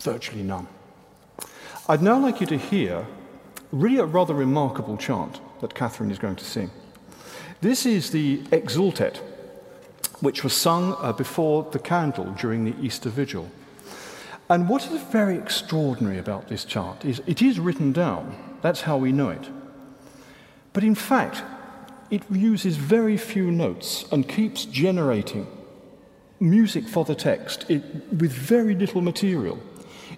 Virtually 0.01 0.42
none. 0.42 0.66
I'd 1.88 2.03
now 2.03 2.18
like 2.18 2.40
you 2.40 2.47
to 2.47 2.57
hear 2.57 3.07
really 3.71 3.99
a 3.99 4.05
rather 4.05 4.35
remarkable 4.35 4.97
chant 4.97 5.40
that 5.61 5.75
Catherine 5.75 6.11
is 6.11 6.18
going 6.18 6.37
to 6.37 6.45
sing. 6.45 6.71
This 7.61 7.87
is 7.87 8.11
the 8.11 8.38
Exultet, 8.51 9.18
which 10.21 10.42
was 10.42 10.53
sung 10.53 10.97
uh, 10.99 11.12
before 11.12 11.68
the 11.71 11.79
candle 11.79 12.33
during 12.33 12.64
the 12.64 12.75
Easter 12.81 13.09
Vigil. 13.09 13.49
And 14.48 14.68
what 14.68 14.87
is 14.90 15.00
very 15.02 15.37
extraordinary 15.37 16.18
about 16.18 16.48
this 16.48 16.64
chart 16.64 17.05
is 17.05 17.22
it 17.26 17.40
is 17.40 17.59
written 17.59 17.92
down. 17.92 18.59
That's 18.61 18.83
how 18.83 18.96
we 18.96 19.12
know 19.12 19.31
it. 19.31 19.48
But 20.72 20.85
in 20.85 20.94
fact, 20.94 21.42
it 22.11 22.22
uses 22.31 22.76
very 22.76 23.16
few 23.16 23.50
notes 23.50 24.05
and 24.12 24.28
keeps 24.28 24.64
generating 24.66 25.46
music 26.40 26.87
for 26.87 27.05
the 27.05 27.14
text 27.14 27.64
it, 27.70 27.83
with 28.12 28.33
very 28.33 28.74
little 28.74 29.00
material. 29.00 29.59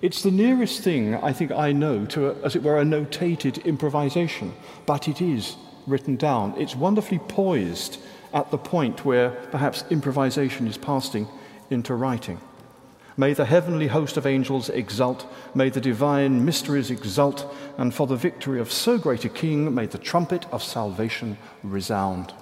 It's 0.02 0.22
the 0.22 0.30
nearest 0.30 0.82
thing 0.82 1.14
I 1.14 1.32
think 1.32 1.52
I 1.52 1.72
know 1.72 2.04
to, 2.06 2.30
a, 2.30 2.34
as 2.42 2.56
it 2.56 2.62
were, 2.62 2.80
a 2.80 2.84
notated 2.84 3.64
improvisation, 3.64 4.52
but 4.86 5.06
it 5.06 5.20
is 5.20 5.56
written 5.86 6.16
down. 6.16 6.54
It's 6.58 6.74
wonderfully 6.74 7.20
poised 7.20 7.98
at 8.32 8.50
the 8.50 8.58
point 8.58 9.04
where 9.04 9.30
perhaps 9.52 9.84
improvisation 9.90 10.66
is 10.66 10.76
passing 10.76 11.28
into 11.70 11.94
writing. 11.94 12.40
May 13.16 13.32
the 13.32 13.44
heavenly 13.44 13.86
host 13.86 14.16
of 14.16 14.26
angels 14.26 14.68
exult, 14.70 15.26
may 15.54 15.70
the 15.70 15.80
divine 15.80 16.44
mysteries 16.44 16.90
exult, 16.90 17.54
and 17.78 17.94
for 17.94 18.08
the 18.08 18.16
victory 18.16 18.58
of 18.58 18.72
so 18.72 18.98
great 18.98 19.24
a 19.24 19.28
king, 19.28 19.72
may 19.72 19.86
the 19.86 19.98
trumpet 19.98 20.46
of 20.50 20.64
salvation 20.64 21.38
resound. 21.62 22.34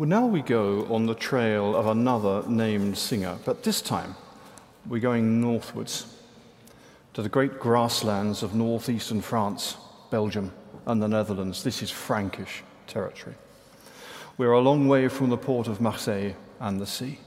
Well, 0.00 0.08
now 0.08 0.24
we 0.24 0.40
go 0.40 0.86
on 0.86 1.04
the 1.04 1.14
trail 1.14 1.76
of 1.76 1.86
another 1.86 2.42
named 2.48 2.96
singer, 2.96 3.36
but 3.44 3.64
this 3.64 3.82
time 3.82 4.16
we're 4.86 4.98
going 4.98 5.42
northwards 5.42 6.06
to 7.12 7.20
the 7.20 7.28
great 7.28 7.60
grasslands 7.60 8.42
of 8.42 8.54
northeastern 8.54 9.20
France, 9.20 9.76
Belgium, 10.10 10.52
and 10.86 11.02
the 11.02 11.06
Netherlands. 11.06 11.62
This 11.62 11.82
is 11.82 11.90
Frankish 11.90 12.62
territory. 12.86 13.34
We're 14.38 14.52
a 14.52 14.60
long 14.60 14.88
way 14.88 15.06
from 15.08 15.28
the 15.28 15.36
port 15.36 15.68
of 15.68 15.82
Marseille 15.82 16.32
and 16.60 16.80
the 16.80 16.86
sea. 16.86 17.18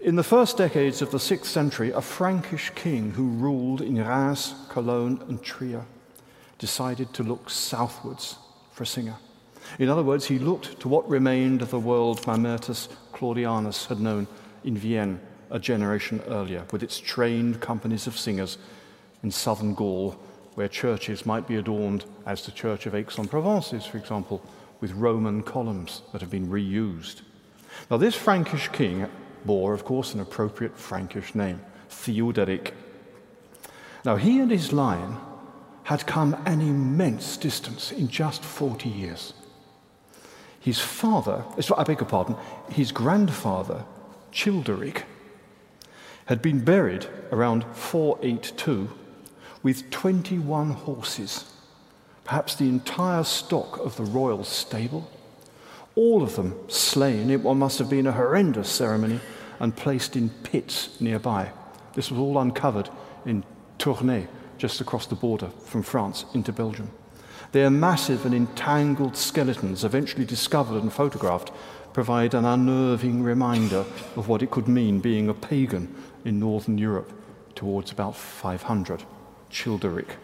In 0.00 0.16
the 0.16 0.24
first 0.24 0.56
decades 0.56 1.02
of 1.02 1.12
the 1.12 1.20
sixth 1.20 1.52
century, 1.52 1.92
a 1.92 2.02
Frankish 2.02 2.72
king 2.74 3.12
who 3.12 3.28
ruled 3.28 3.80
in 3.80 4.04
Reims, 4.04 4.56
Cologne, 4.70 5.22
and 5.28 5.40
Trier 5.40 5.84
decided 6.58 7.14
to 7.14 7.22
look 7.22 7.48
southwards 7.48 8.38
for 8.72 8.82
a 8.82 8.86
singer. 8.86 9.14
In 9.78 9.88
other 9.88 10.02
words, 10.02 10.26
he 10.26 10.38
looked 10.38 10.80
to 10.80 10.88
what 10.88 11.08
remained 11.08 11.62
of 11.62 11.70
the 11.70 11.78
world 11.78 12.22
Mamertus 12.22 12.88
Claudianus 13.12 13.86
had 13.86 14.00
known 14.00 14.26
in 14.62 14.76
Vienne 14.76 15.20
a 15.50 15.58
generation 15.58 16.22
earlier, 16.28 16.64
with 16.72 16.82
its 16.82 16.98
trained 16.98 17.60
companies 17.60 18.06
of 18.06 18.18
singers 18.18 18.58
in 19.22 19.30
southern 19.30 19.74
Gaul, 19.74 20.18
where 20.54 20.68
churches 20.68 21.26
might 21.26 21.46
be 21.46 21.56
adorned, 21.56 22.04
as 22.26 22.44
the 22.44 22.52
Church 22.52 22.86
of 22.86 22.94
Aix-en-Provence 22.94 23.72
is, 23.72 23.84
for 23.84 23.98
example, 23.98 24.42
with 24.80 24.92
Roman 24.92 25.42
columns 25.42 26.02
that 26.12 26.20
have 26.20 26.30
been 26.30 26.48
reused. 26.48 27.22
Now, 27.90 27.96
this 27.96 28.14
Frankish 28.14 28.68
king 28.68 29.08
bore, 29.44 29.74
of 29.74 29.84
course, 29.84 30.14
an 30.14 30.20
appropriate 30.20 30.78
Frankish 30.78 31.34
name, 31.34 31.60
Theodoric. 31.88 32.74
Now, 34.04 34.16
he 34.16 34.40
and 34.40 34.50
his 34.50 34.72
line 34.72 35.16
had 35.84 36.06
come 36.06 36.34
an 36.46 36.60
immense 36.60 37.36
distance 37.36 37.92
in 37.92 38.08
just 38.08 38.44
40 38.44 38.88
years. 38.88 39.34
His 40.64 40.80
father, 40.80 41.44
I 41.76 41.84
beg 41.84 42.00
your 42.00 42.08
pardon, 42.08 42.36
his 42.70 42.90
grandfather, 42.90 43.84
Childeric, 44.32 45.02
had 46.24 46.40
been 46.40 46.64
buried 46.64 47.06
around 47.30 47.66
482 47.74 48.88
with 49.62 49.90
21 49.90 50.70
horses, 50.70 51.52
perhaps 52.24 52.54
the 52.54 52.70
entire 52.70 53.24
stock 53.24 53.76
of 53.80 53.98
the 53.98 54.04
royal 54.04 54.42
stable, 54.42 55.10
all 55.96 56.22
of 56.22 56.34
them 56.34 56.58
slain 56.68 57.28
in 57.28 57.42
what 57.42 57.56
must 57.56 57.78
have 57.78 57.90
been 57.90 58.06
a 58.06 58.12
horrendous 58.12 58.70
ceremony 58.70 59.20
and 59.60 59.76
placed 59.76 60.16
in 60.16 60.30
pits 60.30 60.98
nearby. 60.98 61.52
This 61.92 62.10
was 62.10 62.18
all 62.18 62.38
uncovered 62.38 62.88
in 63.26 63.44
Tournai, 63.76 64.28
just 64.56 64.80
across 64.80 65.04
the 65.04 65.14
border 65.14 65.50
from 65.66 65.82
France 65.82 66.24
into 66.32 66.52
Belgium. 66.52 66.90
Their 67.54 67.70
massive 67.70 68.26
and 68.26 68.34
entangled 68.34 69.16
skeletons, 69.16 69.84
eventually 69.84 70.24
discovered 70.24 70.82
and 70.82 70.92
photographed, 70.92 71.52
provide 71.92 72.34
an 72.34 72.44
unnerving 72.44 73.22
reminder 73.22 73.84
of 74.16 74.26
what 74.26 74.42
it 74.42 74.50
could 74.50 74.66
mean 74.66 74.98
being 74.98 75.28
a 75.28 75.34
pagan 75.34 75.94
in 76.24 76.40
Northern 76.40 76.78
Europe 76.78 77.12
towards 77.54 77.92
about 77.92 78.16
500. 78.16 79.04
Childeric. 79.52 80.16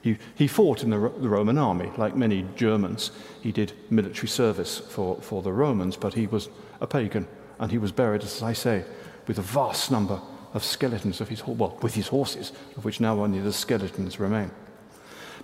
He, 0.00 0.16
he 0.34 0.46
fought 0.48 0.82
in 0.82 0.88
the, 0.88 0.96
the, 0.98 1.28
Roman 1.28 1.58
army, 1.58 1.92
like 1.98 2.16
many 2.16 2.46
Germans. 2.56 3.10
He 3.42 3.52
did 3.52 3.74
military 3.90 4.28
service 4.28 4.78
for, 4.78 5.20
for 5.20 5.42
the 5.42 5.52
Romans, 5.52 5.94
but 5.94 6.14
he 6.14 6.26
was 6.26 6.48
a 6.80 6.86
pagan, 6.86 7.28
and 7.58 7.70
he 7.70 7.76
was 7.76 7.92
buried, 7.92 8.22
as 8.22 8.42
I 8.42 8.54
say, 8.54 8.82
with 9.26 9.36
a 9.36 9.42
vast 9.42 9.90
number 9.90 10.22
of 10.54 10.64
skeletons 10.64 11.20
of 11.20 11.28
his, 11.28 11.46
well, 11.46 11.78
with 11.82 11.96
his 11.96 12.08
horses, 12.08 12.52
of 12.78 12.86
which 12.86 12.98
now 12.98 13.20
only 13.20 13.40
the 13.40 13.52
skeletons 13.52 14.18
remain. 14.18 14.50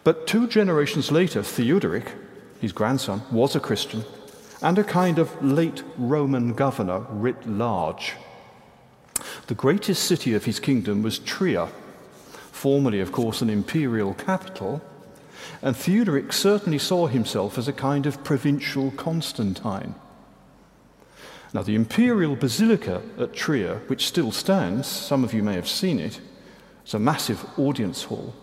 But 0.04 0.26
two 0.26 0.46
generations 0.46 1.10
later, 1.10 1.42
Theodoric, 1.42 2.12
his 2.60 2.72
grandson, 2.72 3.22
was 3.32 3.56
a 3.56 3.60
Christian 3.60 4.04
and 4.60 4.78
a 4.78 4.84
kind 4.84 5.18
of 5.18 5.42
late 5.42 5.82
Roman 5.96 6.52
governor 6.52 7.06
writ 7.10 7.48
large. 7.48 8.14
The 9.46 9.54
greatest 9.54 10.04
city 10.04 10.34
of 10.34 10.44
his 10.44 10.60
kingdom 10.60 11.02
was 11.02 11.18
Trier, 11.18 11.68
formerly, 12.52 13.00
of 13.00 13.12
course, 13.12 13.40
an 13.40 13.48
imperial 13.48 14.14
capital, 14.14 14.82
and 15.62 15.74
Theodoric 15.74 16.32
certainly 16.32 16.78
saw 16.78 17.06
himself 17.06 17.56
as 17.56 17.68
a 17.68 17.72
kind 17.72 18.04
of 18.06 18.22
provincial 18.24 18.90
Constantine. 18.92 19.94
Now, 21.54 21.62
the 21.62 21.74
imperial 21.74 22.36
basilica 22.36 23.00
at 23.18 23.32
Trier, 23.32 23.80
which 23.86 24.06
still 24.06 24.32
stands, 24.32 24.86
some 24.86 25.24
of 25.24 25.32
you 25.32 25.42
may 25.42 25.54
have 25.54 25.68
seen 25.68 25.98
it, 25.98 26.20
it's 26.82 26.94
a 26.94 26.98
massive 26.98 27.46
audience 27.58 28.04
hall 28.04 28.34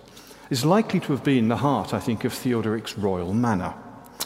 is 0.51 0.65
likely 0.65 0.99
to 0.99 1.13
have 1.13 1.23
been 1.23 1.47
the 1.47 1.55
heart, 1.55 1.93
I 1.93 1.99
think, 1.99 2.25
of 2.25 2.33
Theodoric's 2.33 2.97
royal 2.97 3.33
manor, 3.33 3.73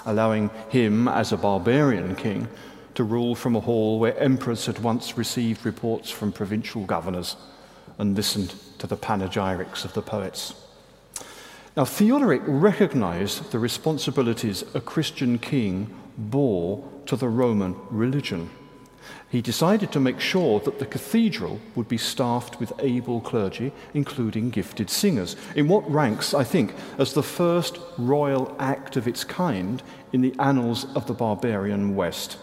allowing 0.07 0.49
him, 0.69 1.07
as 1.07 1.31
a 1.31 1.37
barbarian 1.37 2.15
king, 2.15 2.47
to 2.95 3.03
rule 3.03 3.35
from 3.35 3.55
a 3.55 3.59
hall 3.59 3.99
where 3.99 4.17
emperors 4.17 4.65
had 4.65 4.79
once 4.79 5.19
received 5.19 5.63
reports 5.65 6.09
from 6.09 6.31
provincial 6.31 6.83
governors 6.83 7.35
and 7.99 8.15
listened 8.15 8.55
to 8.79 8.87
the 8.87 8.97
panegyrics 8.97 9.85
of 9.85 9.93
the 9.93 10.01
poets. 10.01 10.55
Now, 11.77 11.85
Theodoric 11.85 12.41
recognized 12.45 13.51
the 13.51 13.59
responsibilities 13.59 14.63
a 14.73 14.81
Christian 14.81 15.37
king 15.37 15.93
bore 16.17 16.83
to 17.05 17.15
the 17.15 17.29
Roman 17.29 17.75
religion 17.91 18.49
he 19.35 19.41
decided 19.41 19.91
to 19.91 19.99
make 19.99 20.21
sure 20.21 20.61
that 20.61 20.79
the 20.79 20.85
cathedral 20.85 21.59
would 21.75 21.89
be 21.89 21.97
staffed 21.97 22.57
with 22.57 22.71
able 22.79 23.19
clergy, 23.19 23.73
including 23.93 24.49
gifted 24.49 24.89
singers, 24.89 25.35
in 25.57 25.67
what 25.67 25.91
ranks, 25.91 26.33
I 26.33 26.45
think, 26.45 26.73
as 26.97 27.11
the 27.11 27.21
first 27.21 27.77
royal 27.97 28.55
act 28.59 28.95
of 28.95 29.09
its 29.09 29.25
kind 29.25 29.83
in 30.13 30.21
the 30.21 30.33
annals 30.39 30.85
of 30.95 31.05
the 31.05 31.13
barbarian 31.13 31.97
West. 31.97 32.37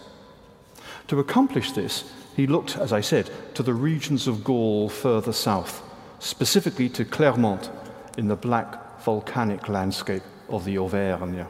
To 1.07 1.19
accomplish 1.19 1.71
this, 1.71 2.13
he 2.35 2.45
looked, 2.45 2.77
as 2.77 2.93
I 2.93 3.01
said, 3.01 3.31
to 3.55 3.63
the 3.63 3.73
regions 3.73 4.27
of 4.27 4.43
Gaul 4.43 4.87
further 4.87 5.33
south, 5.33 5.81
specifically 6.19 6.89
to 6.89 7.05
Clermont 7.05 7.71
in 8.19 8.27
the 8.27 8.35
black 8.35 9.01
volcanic 9.01 9.67
landscape 9.67 10.21
of 10.47 10.63
the 10.63 10.77
Auvergne. 10.77 11.45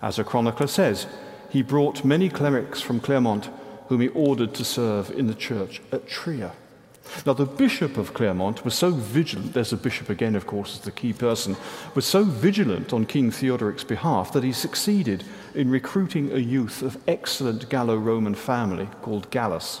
As 0.00 0.18
a 0.18 0.24
chronicler 0.24 0.68
says, 0.68 1.06
he 1.50 1.60
brought 1.60 2.02
many 2.02 2.30
clerics 2.30 2.80
from 2.80 2.98
Clermont 2.98 3.50
whom 3.88 4.00
he 4.00 4.08
ordered 4.08 4.54
to 4.54 4.64
serve 4.64 5.10
in 5.10 5.26
the 5.26 5.34
church 5.34 5.80
at 5.92 6.08
Trier. 6.08 6.52
Now, 7.26 7.34
the 7.34 7.44
Bishop 7.44 7.96
of 7.96 8.14
Clermont 8.14 8.64
was 8.64 8.74
so 8.74 8.90
vigilant, 8.90 9.52
there's 9.52 9.72
a 9.72 9.76
bishop 9.76 10.08
again, 10.08 10.34
of 10.34 10.46
course, 10.46 10.76
as 10.76 10.80
the 10.80 10.90
key 10.90 11.12
person, 11.12 11.56
was 11.94 12.06
so 12.06 12.24
vigilant 12.24 12.92
on 12.92 13.04
King 13.04 13.30
Theodoric's 13.30 13.84
behalf 13.84 14.32
that 14.32 14.42
he 14.42 14.52
succeeded 14.52 15.24
in 15.54 15.70
recruiting 15.70 16.32
a 16.32 16.38
youth 16.38 16.82
of 16.82 16.96
excellent 17.06 17.68
Gallo 17.68 17.96
Roman 17.96 18.34
family 18.34 18.88
called 19.02 19.30
Gallus. 19.30 19.80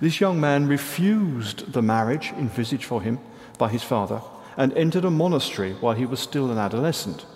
This 0.00 0.20
young 0.20 0.40
man 0.40 0.66
refused 0.66 1.72
the 1.72 1.82
marriage 1.82 2.32
envisaged 2.32 2.84
for 2.84 3.02
him 3.02 3.18
by 3.58 3.68
his 3.68 3.82
father 3.82 4.22
and 4.56 4.72
entered 4.74 5.04
a 5.04 5.10
monastery 5.10 5.72
while 5.74 5.94
he 5.94 6.06
was 6.06 6.20
still 6.20 6.50
an 6.50 6.58
adolescent. 6.58 7.26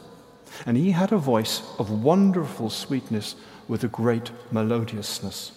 And 0.65 0.77
he 0.77 0.93
had 0.93 1.13
a 1.13 1.19
voice 1.19 1.63
of 1.79 2.03
wonderful 2.03 2.71
sweetness 2.71 3.37
with 3.69 3.85
a 3.85 3.89
great 3.89 4.31
melodiousness. 4.51 5.53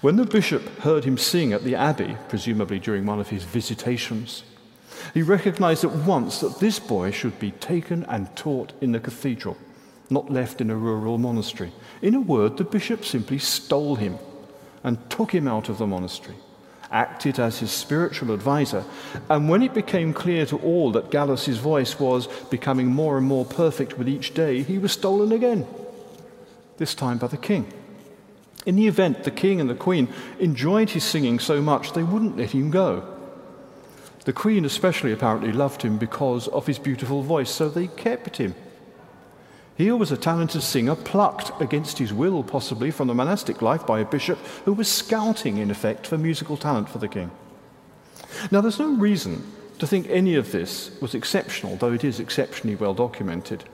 When 0.00 0.16
the 0.16 0.24
bishop 0.24 0.80
heard 0.80 1.04
him 1.04 1.16
sing 1.16 1.52
at 1.52 1.64
the 1.64 1.74
abbey, 1.74 2.16
presumably 2.28 2.78
during 2.78 3.06
one 3.06 3.20
of 3.20 3.30
his 3.30 3.44
visitations, 3.44 4.42
he 5.14 5.22
recognized 5.22 5.84
at 5.84 5.90
once 5.90 6.40
that 6.40 6.60
this 6.60 6.78
boy 6.78 7.10
should 7.10 7.38
be 7.38 7.52
taken 7.52 8.04
and 8.04 8.34
taught 8.36 8.72
in 8.80 8.92
the 8.92 9.00
cathedral, 9.00 9.56
not 10.10 10.30
left 10.30 10.60
in 10.60 10.70
a 10.70 10.76
rural 10.76 11.18
monastery. 11.18 11.72
In 12.02 12.14
a 12.14 12.20
word, 12.20 12.56
the 12.56 12.64
bishop 12.64 13.04
simply 13.04 13.38
stole 13.38 13.96
him 13.96 14.18
and 14.84 15.10
took 15.10 15.34
him 15.34 15.48
out 15.48 15.68
of 15.68 15.78
the 15.78 15.86
monastery, 15.86 16.36
acted 16.90 17.38
as 17.38 17.58
his 17.58 17.70
spiritual 17.70 18.32
advisor, 18.32 18.84
and 19.30 19.48
when 19.48 19.62
it 19.62 19.74
became 19.74 20.12
clear 20.12 20.44
to 20.46 20.58
all 20.58 20.92
that 20.92 21.10
Gallus's 21.10 21.58
voice 21.58 21.98
was 21.98 22.26
becoming 22.50 22.88
more 22.88 23.16
and 23.16 23.26
more 23.26 23.44
perfect 23.44 23.98
with 23.98 24.08
each 24.08 24.34
day, 24.34 24.62
he 24.62 24.78
was 24.78 24.92
stolen 24.92 25.32
again, 25.32 25.66
this 26.76 26.94
time 26.94 27.18
by 27.18 27.26
the 27.26 27.36
king. 27.36 27.72
In 28.68 28.76
the 28.76 28.86
event, 28.86 29.24
the 29.24 29.30
king 29.30 29.62
and 29.62 29.70
the 29.70 29.74
queen 29.74 30.08
enjoyed 30.38 30.90
his 30.90 31.02
singing 31.02 31.38
so 31.38 31.62
much 31.62 31.94
they 31.94 32.02
wouldn't 32.02 32.36
let 32.36 32.50
him 32.50 32.70
go. 32.70 33.02
The 34.26 34.34
queen, 34.34 34.66
especially, 34.66 35.10
apparently 35.10 35.52
loved 35.52 35.80
him 35.80 35.96
because 35.96 36.48
of 36.48 36.66
his 36.66 36.78
beautiful 36.78 37.22
voice, 37.22 37.50
so 37.50 37.70
they 37.70 37.86
kept 37.86 38.36
him. 38.36 38.54
Here 39.78 39.96
was 39.96 40.12
a 40.12 40.18
talented 40.18 40.62
singer 40.62 40.96
plucked 40.96 41.50
against 41.62 41.96
his 41.96 42.12
will, 42.12 42.42
possibly, 42.42 42.90
from 42.90 43.08
the 43.08 43.14
monastic 43.14 43.62
life 43.62 43.86
by 43.86 44.00
a 44.00 44.04
bishop 44.04 44.36
who 44.66 44.74
was 44.74 44.92
scouting, 44.92 45.56
in 45.56 45.70
effect, 45.70 46.06
for 46.06 46.18
musical 46.18 46.58
talent 46.58 46.90
for 46.90 46.98
the 46.98 47.08
king. 47.08 47.30
Now, 48.50 48.60
there's 48.60 48.78
no 48.78 48.94
reason 48.96 49.50
to 49.78 49.86
think 49.86 50.10
any 50.10 50.34
of 50.34 50.52
this 50.52 50.90
was 51.00 51.14
exceptional, 51.14 51.76
though 51.76 51.94
it 51.94 52.04
is 52.04 52.20
exceptionally 52.20 52.76
well 52.76 52.92
documented. 52.92 53.64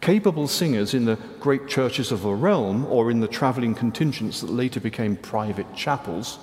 Capable 0.00 0.46
singers 0.46 0.94
in 0.94 1.04
the 1.04 1.18
great 1.40 1.66
churches 1.66 2.12
of 2.12 2.22
the 2.22 2.30
realm 2.30 2.86
or 2.86 3.10
in 3.10 3.20
the 3.20 3.28
travelling 3.28 3.74
contingents 3.74 4.40
that 4.40 4.50
later 4.50 4.80
became 4.80 5.16
private 5.16 5.74
chapels 5.74 6.38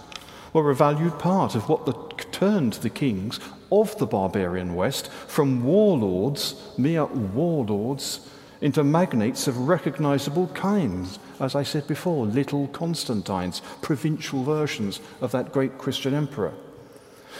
were 0.53 0.69
a 0.69 0.75
valued 0.75 1.17
part 1.17 1.55
of 1.55 1.67
what 1.67 1.85
the, 1.85 1.93
turned 2.31 2.73
the 2.73 2.89
kings 2.89 3.39
of 3.71 3.97
the 3.97 4.05
barbarian 4.05 4.75
West 4.75 5.09
from 5.27 5.63
warlords, 5.63 6.55
mere 6.77 7.05
warlords, 7.05 8.29
into 8.61 8.83
magnates 8.83 9.47
of 9.47 9.67
recognizable 9.67 10.47
kinds, 10.47 11.19
as 11.39 11.55
I 11.55 11.63
said 11.63 11.87
before, 11.87 12.25
little 12.25 12.67
Constantines, 12.67 13.61
provincial 13.81 14.43
versions 14.43 15.01
of 15.21 15.31
that 15.31 15.51
great 15.51 15.77
Christian 15.77 16.13
emperor. 16.13 16.53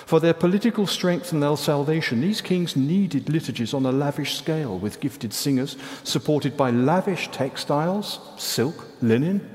For 0.05 0.19
their 0.19 0.33
political 0.33 0.87
strength 0.87 1.31
and 1.31 1.41
their 1.41 1.55
salvation, 1.55 2.21
these 2.21 2.41
kings 2.41 2.75
needed 2.75 3.29
liturgies 3.29 3.73
on 3.73 3.85
a 3.85 3.91
lavish 3.91 4.37
scale 4.37 4.77
with 4.77 4.99
gifted 4.99 5.33
singers, 5.33 5.77
supported 6.03 6.57
by 6.57 6.71
lavish 6.71 7.29
textiles, 7.31 8.19
silk, 8.37 8.87
linen, 9.01 9.49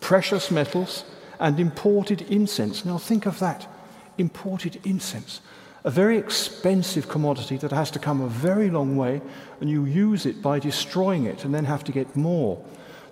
precious 0.00 0.50
metals, 0.50 1.04
and 1.38 1.58
imported 1.58 2.22
incense. 2.22 2.84
Now 2.84 2.98
think 2.98 3.26
of 3.26 3.38
that 3.38 3.66
imported 4.18 4.80
incense, 4.84 5.40
a 5.84 5.90
very 5.90 6.18
expensive 6.18 7.08
commodity 7.08 7.56
that 7.58 7.72
has 7.72 7.90
to 7.92 7.98
come 7.98 8.20
a 8.20 8.28
very 8.28 8.68
long 8.70 8.96
way, 8.96 9.22
and 9.60 9.70
you 9.70 9.86
use 9.86 10.26
it 10.26 10.42
by 10.42 10.58
destroying 10.58 11.24
it 11.24 11.44
and 11.44 11.54
then 11.54 11.64
have 11.64 11.84
to 11.84 11.92
get 11.92 12.16
more. 12.16 12.62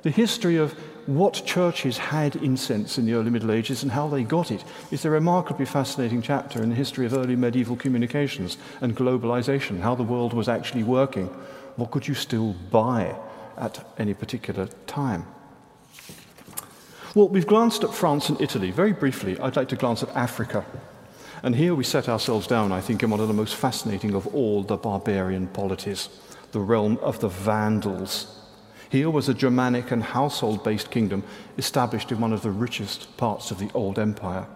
The 0.03 0.11
history 0.11 0.57
of 0.57 0.79
what 1.09 1.43
churches 1.47 1.97
had 1.97 2.37
incense 2.37 2.99
in 2.99 3.07
the 3.07 3.15
early 3.15 3.31
Middle 3.31 3.51
Ages 3.51 3.83
and 3.83 3.91
how 3.91 4.09
they 4.09 4.23
got 4.23 4.51
it 4.51 4.63
is 4.91 5.07
a 5.07 5.11
remarkably 5.11 5.65
fascinating 5.65 6.21
chapter 6.21 6.63
in 6.63 6.69
the 6.69 6.75
history 6.75 7.07
of 7.07 7.15
early 7.15 7.35
medieval 7.35 7.77
communications 7.77 8.59
and 8.83 8.95
globalization, 8.95 9.81
how 9.81 9.95
the 9.95 10.03
world 10.03 10.35
was 10.35 10.51
actually 10.51 10.83
working. 10.83 11.29
What 11.77 11.93
could 11.93 12.07
you 12.07 12.13
still 12.13 12.53
buy 12.71 13.17
at 13.57 13.83
any 13.97 14.13
particular 14.13 14.67
time? 14.87 15.25
Well, 17.15 17.29
we've 17.29 17.47
glanced 17.47 17.85
at 17.85 17.95
France 17.95 18.29
and 18.29 18.39
Italy. 18.39 18.71
Very 18.71 18.93
briefly, 18.93 19.41
I'd 19.41 19.57
like 19.57 19.71
to 19.71 19.77
glance 19.77 20.03
at 20.03 20.15
Africa. 20.15 20.63
And 21.43 21.57
here 21.57 21.75
we 21.75 21.85
set 21.85 22.11
ourselves 22.11 22.47
down, 22.47 22.71
I 22.71 22.83
think, 22.83 23.03
in 23.03 23.09
one 23.09 23.21
of 23.21 23.29
the 23.29 23.35
most 23.35 23.55
fascinating 23.55 24.15
of 24.15 24.27
all 24.35 24.63
the 24.63 24.77
barbarian 24.77 25.47
polities, 25.47 26.11
the 26.53 26.61
realm 26.61 26.99
of 26.99 27.19
the 27.21 27.29
Vandals. 27.29 28.38
Here 28.91 29.11
was 29.11 29.29
a 29.29 29.35
Germanic 29.35 29.91
and 29.91 30.03
household 30.03 30.65
based 30.65 30.91
kingdom 30.91 31.23
established 31.59 32.11
in 32.11 32.21
one 32.21 32.33
of 32.33 32.43
the 32.43 32.51
richest 32.51 33.17
parts 33.17 33.51
of 33.51 33.59
the 33.59 33.71
old 33.75 33.99
empire. 33.99 34.47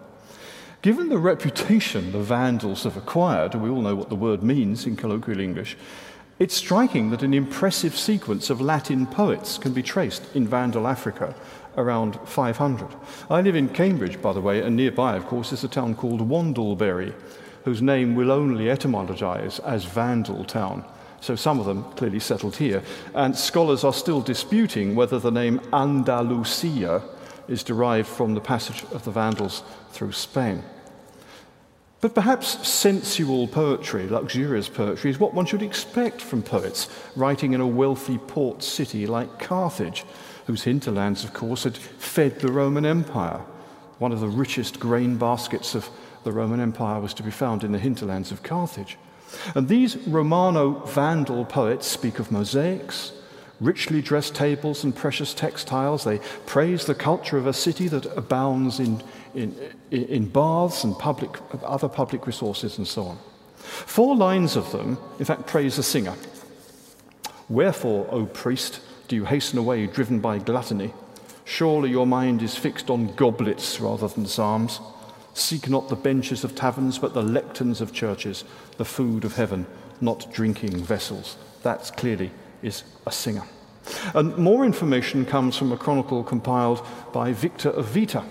Given 0.81 1.09
the 1.09 1.19
reputation 1.19 2.11
the 2.11 2.19
Vandals 2.19 2.83
have 2.83 2.97
acquired, 2.97 3.53
and 3.53 3.63
we 3.63 3.69
all 3.69 3.81
know 3.81 3.95
what 3.95 4.09
the 4.09 4.15
word 4.15 4.43
means 4.43 4.85
in 4.85 4.95
colloquial 4.95 5.39
English, 5.39 5.77
it's 6.39 6.55
striking 6.55 7.11
that 7.11 7.21
an 7.21 7.33
impressive 7.33 7.95
sequence 7.95 8.49
of 8.49 8.59
Latin 8.59 9.05
poets 9.05 9.59
can 9.59 9.71
be 9.71 9.83
traced 9.83 10.35
in 10.35 10.47
Vandal 10.47 10.87
Africa 10.87 11.35
around 11.77 12.19
500. 12.25 12.87
I 13.29 13.41
live 13.41 13.55
in 13.55 13.69
Cambridge, 13.69 14.21
by 14.21 14.33
the 14.33 14.41
way, 14.41 14.61
and 14.61 14.75
nearby, 14.75 15.15
of 15.15 15.25
course, 15.27 15.53
is 15.53 15.63
a 15.63 15.67
town 15.67 15.95
called 15.95 16.27
Wandlebury, 16.27 17.13
whose 17.65 17.81
name 17.81 18.15
will 18.15 18.31
only 18.31 18.65
etymologize 18.65 19.59
as 19.63 19.85
Vandal 19.85 20.43
Town. 20.43 20.83
So 21.23 21.37
some 21.37 21.57
of 21.61 21.65
them 21.65 21.83
clearly 21.95 22.19
settled 22.19 22.57
here. 22.57 22.83
And 23.15 23.33
scholars 23.33 23.85
are 23.85 23.93
still 23.93 24.19
disputing 24.19 24.93
whether 24.93 25.19
the 25.19 25.31
name 25.31 25.61
Andalusia 25.71 27.01
is 27.47 27.63
derived 27.63 28.09
from 28.09 28.33
the 28.33 28.41
passage 28.41 28.83
of 28.91 29.05
the 29.05 29.11
Vandals 29.11 29.63
through 29.91 30.11
Spain. 30.11 30.61
But 32.01 32.13
perhaps 32.13 32.67
sensual 32.67 33.47
poetry, 33.47 34.09
luxurious 34.09 34.67
poetry, 34.67 35.11
is 35.11 35.17
what 35.17 35.33
one 35.33 35.45
should 35.45 35.61
expect 35.61 36.19
from 36.19 36.43
poets 36.43 36.89
writing 37.15 37.53
in 37.53 37.61
a 37.61 37.67
wealthy 37.67 38.17
port 38.17 38.61
city 38.61 39.07
like 39.07 39.39
Carthage, 39.39 40.03
whose 40.45 40.63
hinterlands, 40.63 41.23
of 41.23 41.33
course, 41.33 41.63
had 41.63 41.77
fed 41.77 42.41
the 42.41 42.51
Roman 42.51 42.85
Empire. 42.85 43.39
One 43.97 44.11
of 44.11 44.19
the 44.19 44.27
richest 44.27 44.77
grain 44.77 45.15
baskets 45.15 45.73
of 45.73 45.89
the 46.25 46.33
Roman 46.33 46.59
Empire 46.59 46.99
was 46.99 47.13
to 47.13 47.23
be 47.23 47.31
found 47.31 47.63
in 47.63 47.71
the 47.71 47.79
hinterlands 47.79 48.29
of 48.33 48.43
Carthage. 48.43 48.97
And 49.55 49.67
these 49.67 49.97
Romano 50.07 50.85
Vandal 50.85 51.45
poets 51.45 51.87
speak 51.87 52.19
of 52.19 52.31
mosaics, 52.31 53.11
richly 53.59 54.01
dressed 54.01 54.35
tables, 54.35 54.83
and 54.83 54.95
precious 54.95 55.33
textiles. 55.33 56.03
They 56.03 56.19
praise 56.45 56.85
the 56.85 56.95
culture 56.95 57.37
of 57.37 57.47
a 57.47 57.53
city 57.53 57.87
that 57.87 58.05
abounds 58.17 58.79
in, 58.79 59.01
in, 59.33 59.55
in 59.91 60.27
baths 60.27 60.83
and 60.83 60.97
public, 60.97 61.31
other 61.63 61.89
public 61.89 62.27
resources 62.27 62.77
and 62.77 62.87
so 62.87 63.03
on. 63.03 63.17
Four 63.57 64.15
lines 64.15 64.55
of 64.55 64.71
them, 64.71 64.97
in 65.19 65.25
fact, 65.25 65.47
praise 65.47 65.77
the 65.77 65.83
singer. 65.83 66.15
Wherefore, 67.49 68.07
O 68.11 68.25
priest, 68.25 68.81
do 69.07 69.15
you 69.15 69.25
hasten 69.25 69.59
away, 69.59 69.87
driven 69.87 70.19
by 70.19 70.39
gluttony? 70.39 70.93
Surely 71.45 71.89
your 71.89 72.07
mind 72.07 72.41
is 72.41 72.55
fixed 72.55 72.89
on 72.89 73.13
goblets 73.15 73.79
rather 73.79 74.07
than 74.07 74.25
psalms. 74.25 74.79
Seek 75.33 75.67
not 75.67 75.89
the 75.89 75.95
benches 75.95 76.43
of 76.43 76.55
taverns, 76.55 76.99
but 76.99 77.13
the 77.13 77.23
lecterns 77.23 77.81
of 77.81 77.93
churches, 77.93 78.43
the 78.77 78.85
food 78.85 79.25
of 79.25 79.35
heaven, 79.35 79.65
not 79.99 80.31
drinking 80.31 80.77
vessels. 80.83 81.37
That 81.63 81.91
clearly 81.97 82.31
is 82.61 82.83
a 83.07 83.11
singer. 83.11 83.43
And 84.13 84.37
more 84.37 84.65
information 84.65 85.25
comes 85.25 85.57
from 85.57 85.71
a 85.71 85.77
chronicle 85.77 86.23
compiled 86.23 86.85
by 87.11 87.33
Victor 87.33 87.69
of 87.69 87.87
Vita. 87.87 88.23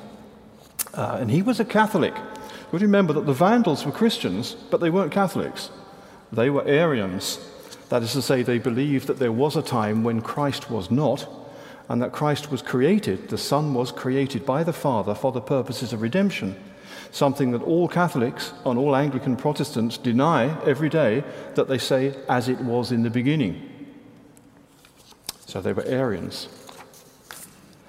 Uh, 0.95 1.19
and 1.21 1.31
he 1.31 1.43
was 1.43 1.61
a 1.61 1.65
Catholic. 1.65 2.15
You 2.73 2.79
remember 2.79 3.13
that 3.15 3.27
the 3.27 3.35
Vandals 3.35 3.85
were 3.85 3.93
Christians, 3.93 4.55
but 4.71 4.81
they 4.81 4.91
weren't 4.91 5.13
Catholics. 5.13 5.71
They 6.33 6.49
were 6.49 6.65
Arians. 6.65 7.39
That 7.91 8.03
is 8.03 8.13
to 8.13 8.23
say, 8.23 8.43
they 8.43 8.59
believed 8.59 9.09
that 9.09 9.19
there 9.19 9.33
was 9.33 9.57
a 9.57 9.63
time 9.63 10.05
when 10.05 10.23
Christ 10.23 10.71
was 10.71 10.91
not, 10.91 11.29
and 11.89 12.01
that 12.01 12.13
Christ 12.13 12.51
was 12.51 12.63
created, 12.63 13.29
the 13.29 13.37
Son 13.37 13.75
was 13.75 13.93
created 13.93 14.47
by 14.47 14.65
the 14.65 14.73
Father 14.73 15.15
for 15.15 15.33
the 15.33 15.41
purposes 15.41 15.93
of 15.93 16.01
redemption. 16.01 16.57
Something 17.13 17.53
that 17.53 17.63
all 17.63 17.87
Catholics 17.89 18.53
and 18.67 18.79
all 18.79 18.97
Anglican 18.97 19.37
Protestants 19.37 19.99
deny 19.99 20.61
every 20.65 20.89
day 20.89 21.23
that 21.55 21.69
they 21.69 21.79
say, 21.79 22.15
as 22.29 22.49
it 22.49 22.61
was 22.61 22.91
in 22.91 23.05
the 23.05 23.11
beginning. 23.11 23.69
So 25.47 25.61
they 25.61 25.73
were 25.73 25.85
Arians. 25.85 26.49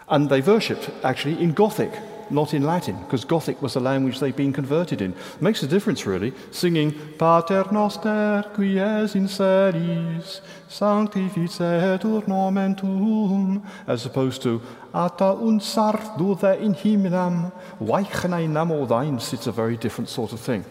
And 0.09 0.29
they 0.29 0.41
worshipped 0.41 0.91
actually 1.03 1.41
in 1.41 1.53
Gothic 1.53 1.93
not 2.33 2.53
in 2.53 2.63
Latin, 2.63 2.97
because 3.03 3.23
Gothic 3.23 3.61
was 3.61 3.75
the 3.75 3.79
language 3.79 4.19
they'd 4.19 4.35
been 4.35 4.51
converted 4.51 5.01
in. 5.01 5.11
It 5.11 5.41
makes 5.41 5.63
a 5.63 5.67
difference, 5.67 6.05
really, 6.05 6.33
singing 6.51 6.91
Pater 7.17 7.65
noster 7.71 8.43
qui 8.53 8.79
es 8.79 9.15
in 9.15 9.27
celis, 9.27 10.41
sanctificetur 10.67 12.27
nomen 12.27 12.75
tuum, 12.75 13.63
as 13.87 14.05
opposed 14.05 14.41
to 14.43 14.61
Ata 14.93 15.35
unsar 15.41 16.17
dude 16.17 16.61
in 16.61 16.73
himmelum, 16.73 17.51
weichene 17.79 18.49
namo 18.49 18.87
deins. 18.87 19.33
It's 19.33 19.47
a 19.47 19.51
very 19.51 19.77
different 19.77 20.09
sort 20.09 20.33
of 20.33 20.39
thing. 20.39 20.65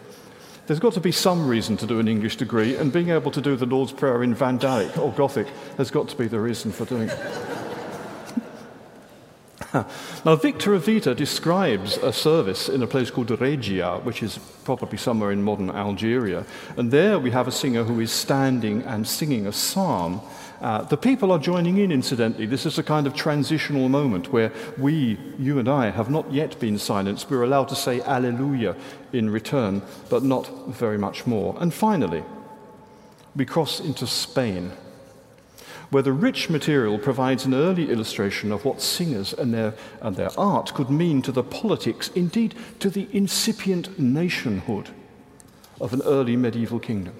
There's 0.65 0.79
got 0.79 0.93
to 0.93 1.01
be 1.01 1.11
some 1.11 1.47
reason 1.47 1.75
to 1.77 1.85
do 1.85 1.99
an 1.99 2.07
English 2.07 2.37
degree, 2.37 2.77
and 2.77 2.91
being 2.91 3.09
able 3.09 3.31
to 3.31 3.41
do 3.41 3.55
the 3.55 3.65
Lord's 3.65 3.91
Prayer 3.91 4.23
in 4.23 4.33
Vandalic 4.33 4.97
or 4.97 5.11
Gothic 5.11 5.47
has 5.77 5.91
got 5.91 6.07
to 6.09 6.15
be 6.15 6.27
the 6.27 6.39
reason 6.39 6.71
for 6.71 6.85
doing 6.85 7.09
it. 7.09 7.19
now, 10.25 10.35
Victor 10.35 10.73
of 10.75 10.85
Vita 10.85 11.15
describes 11.15 11.97
a 11.97 12.13
service 12.13 12.69
in 12.69 12.83
a 12.83 12.87
place 12.87 13.09
called 13.09 13.31
Regia, 13.31 13.99
which 14.03 14.21
is 14.21 14.37
probably 14.63 14.97
somewhere 14.97 15.31
in 15.31 15.41
modern 15.41 15.71
Algeria. 15.71 16.45
And 16.77 16.91
there 16.91 17.17
we 17.17 17.31
have 17.31 17.47
a 17.47 17.51
singer 17.51 17.83
who 17.83 17.99
is 17.99 18.11
standing 18.11 18.83
and 18.83 19.07
singing 19.07 19.47
a 19.47 19.51
psalm. 19.51 20.21
Uh, 20.61 20.83
the 20.83 20.97
people 20.97 21.31
are 21.31 21.39
joining 21.39 21.77
in, 21.77 21.91
incidentally. 21.91 22.45
This 22.45 22.65
is 22.65 22.77
a 22.77 22.83
kind 22.83 23.07
of 23.07 23.15
transitional 23.15 23.89
moment 23.89 24.31
where 24.31 24.51
we, 24.77 25.17
you 25.39 25.59
and 25.59 25.67
I, 25.67 25.89
have 25.89 26.09
not 26.09 26.31
yet 26.31 26.59
been 26.59 26.77
silenced. 26.77 27.29
We're 27.29 27.43
allowed 27.43 27.69
to 27.69 27.75
say 27.75 27.99
Alleluia 28.01 28.75
in 29.11 29.29
return, 29.29 29.81
but 30.09 30.23
not 30.23 30.49
very 30.67 30.97
much 30.97 31.25
more. 31.25 31.57
And 31.59 31.73
finally, 31.73 32.23
we 33.35 33.45
cross 33.45 33.79
into 33.79 34.05
Spain 34.05 34.71
where 35.93 36.03
the 36.03 36.11
rich 36.11 36.49
material 36.49 36.97
provides 36.97 37.45
an 37.45 37.53
early 37.53 37.91
illustration 37.91 38.51
of 38.51 38.65
what 38.65 38.81
singers 38.81 39.31
and 39.31 39.53
their, 39.53 39.75
and 40.01 40.15
their 40.15 40.31
art 40.39 40.73
could 40.73 40.89
mean 40.89 41.21
to 41.21 41.31
the 41.31 41.43
politics, 41.43 42.09
indeed 42.15 42.55
to 42.79 42.89
the 42.89 43.07
incipient 43.11 43.99
nationhood 43.99 44.89
of 45.79 45.93
an 45.93 46.01
early 46.01 46.35
medieval 46.35 46.79
kingdom. 46.79 47.13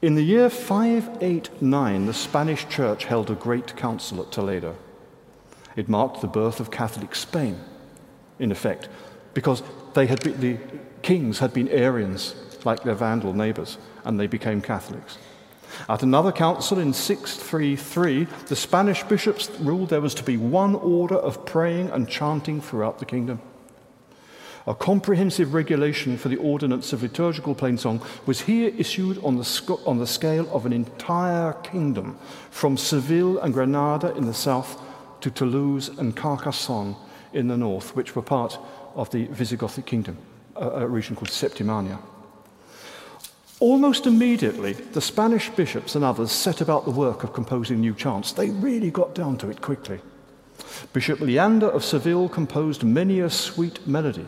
In 0.00 0.14
the 0.14 0.22
year 0.22 0.48
589, 0.48 2.06
the 2.06 2.14
Spanish 2.14 2.66
church 2.68 3.04
held 3.04 3.30
a 3.30 3.34
great 3.34 3.76
council 3.76 4.22
at 4.22 4.32
Toledo. 4.32 4.74
It 5.76 5.90
marked 5.90 6.22
the 6.22 6.26
birth 6.26 6.60
of 6.60 6.70
Catholic 6.70 7.14
Spain, 7.14 7.60
in 8.38 8.50
effect, 8.50 8.88
because 9.34 9.62
they 9.92 10.06
had 10.06 10.22
been, 10.22 10.40
the 10.40 10.56
kings 11.02 11.40
had 11.40 11.52
been 11.52 11.68
Arians, 11.68 12.34
like 12.64 12.82
their 12.82 12.94
Vandal 12.94 13.34
neighbors, 13.34 13.76
and 14.04 14.18
they 14.18 14.26
became 14.26 14.62
Catholics. 14.62 15.18
At 15.88 16.02
another 16.02 16.32
council 16.32 16.78
in 16.78 16.92
633, 16.92 18.24
the 18.46 18.56
Spanish 18.56 19.02
bishops 19.04 19.50
ruled 19.60 19.88
there 19.88 20.00
was 20.00 20.14
to 20.14 20.22
be 20.22 20.36
one 20.36 20.74
order 20.74 21.16
of 21.16 21.44
praying 21.46 21.90
and 21.90 22.08
chanting 22.08 22.60
throughout 22.60 22.98
the 22.98 23.04
kingdom. 23.04 23.40
A 24.66 24.74
comprehensive 24.74 25.54
regulation 25.54 26.18
for 26.18 26.28
the 26.28 26.36
ordinance 26.36 26.92
of 26.92 27.02
liturgical 27.02 27.54
plainsong 27.54 28.04
was 28.26 28.42
here 28.42 28.70
issued 28.76 29.16
on 29.24 29.36
the, 29.36 29.44
sc- 29.44 29.86
on 29.86 29.96
the 29.96 30.06
scale 30.06 30.46
of 30.54 30.66
an 30.66 30.74
entire 30.74 31.54
kingdom, 31.54 32.18
from 32.50 32.76
Seville 32.76 33.38
and 33.38 33.54
Granada 33.54 34.14
in 34.14 34.26
the 34.26 34.34
south 34.34 34.78
to 35.22 35.30
Toulouse 35.30 35.88
and 35.88 36.14
Carcassonne 36.14 36.96
in 37.32 37.48
the 37.48 37.56
north, 37.56 37.96
which 37.96 38.14
were 38.14 38.20
part 38.20 38.58
of 38.94 39.10
the 39.10 39.26
Visigothic 39.28 39.86
kingdom, 39.86 40.18
a, 40.54 40.68
a 40.68 40.86
region 40.86 41.16
called 41.16 41.30
Septimania. 41.30 41.98
Almost 43.60 44.06
immediately, 44.06 44.74
the 44.74 45.00
Spanish 45.00 45.50
bishops 45.50 45.96
and 45.96 46.04
others 46.04 46.30
set 46.30 46.60
about 46.60 46.84
the 46.84 46.92
work 46.92 47.24
of 47.24 47.32
composing 47.32 47.80
new 47.80 47.92
chants. 47.92 48.30
They 48.30 48.50
really 48.50 48.92
got 48.92 49.16
down 49.16 49.36
to 49.38 49.50
it 49.50 49.60
quickly. 49.60 50.00
Bishop 50.92 51.20
Leander 51.20 51.68
of 51.68 51.84
Seville 51.84 52.28
composed 52.28 52.84
many 52.84 53.18
a 53.18 53.28
sweet 53.28 53.84
melody, 53.84 54.26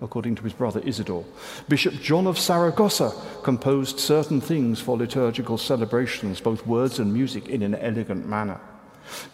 according 0.00 0.34
to 0.34 0.42
his 0.42 0.52
brother 0.52 0.80
Isidore. 0.84 1.24
Bishop 1.68 1.94
John 1.94 2.26
of 2.26 2.38
Saragossa 2.38 3.12
composed 3.44 4.00
certain 4.00 4.40
things 4.40 4.80
for 4.80 4.96
liturgical 4.96 5.58
celebrations, 5.58 6.40
both 6.40 6.66
words 6.66 6.98
and 6.98 7.14
music, 7.14 7.48
in 7.48 7.62
an 7.62 7.76
elegant 7.76 8.26
manner. 8.26 8.60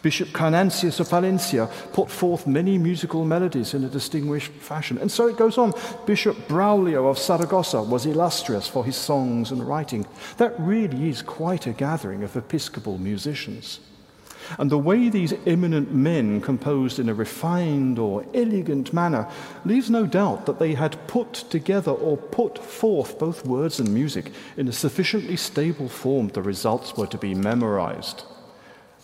Bishop 0.01 0.29
Conantius 0.29 0.99
of 0.99 1.09
Valencia 1.09 1.67
put 1.93 2.09
forth 2.09 2.47
many 2.47 2.77
musical 2.77 3.25
melodies 3.25 3.73
in 3.73 3.83
a 3.83 3.89
distinguished 3.89 4.51
fashion. 4.51 4.97
And 4.97 5.11
so 5.11 5.27
it 5.27 5.37
goes 5.37 5.57
on. 5.57 5.73
Bishop 6.05 6.35
Braulio 6.47 7.09
of 7.09 7.17
Saragossa 7.17 7.81
was 7.81 8.05
illustrious 8.05 8.67
for 8.67 8.85
his 8.85 8.95
songs 8.95 9.51
and 9.51 9.67
writing. 9.67 10.05
That 10.37 10.59
really 10.59 11.09
is 11.09 11.21
quite 11.21 11.67
a 11.67 11.71
gathering 11.71 12.23
of 12.23 12.35
episcopal 12.35 12.97
musicians. 12.97 13.79
And 14.57 14.71
the 14.71 14.77
way 14.77 15.09
these 15.09 15.33
eminent 15.45 15.93
men 15.93 16.41
composed 16.41 16.97
in 16.97 17.09
a 17.09 17.13
refined 17.13 17.99
or 17.99 18.25
elegant 18.33 18.93
manner 18.93 19.27
leaves 19.65 19.89
no 19.89 20.05
doubt 20.05 20.45
that 20.45 20.59
they 20.59 20.73
had 20.73 21.07
put 21.07 21.33
together 21.33 21.91
or 21.91 22.17
put 22.17 22.57
forth 22.57 23.19
both 23.19 23.45
words 23.45 23.79
and 23.79 23.93
music 23.93 24.31
in 24.57 24.67
a 24.67 24.73
sufficiently 24.73 25.35
stable 25.35 25.89
form 25.89 26.29
the 26.29 26.41
results 26.41 26.97
were 26.97 27.07
to 27.07 27.17
be 27.17 27.35
memorized 27.35 28.23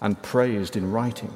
and 0.02 0.22
praised 0.22 0.76
in 0.76 0.92
writing. 0.92 1.36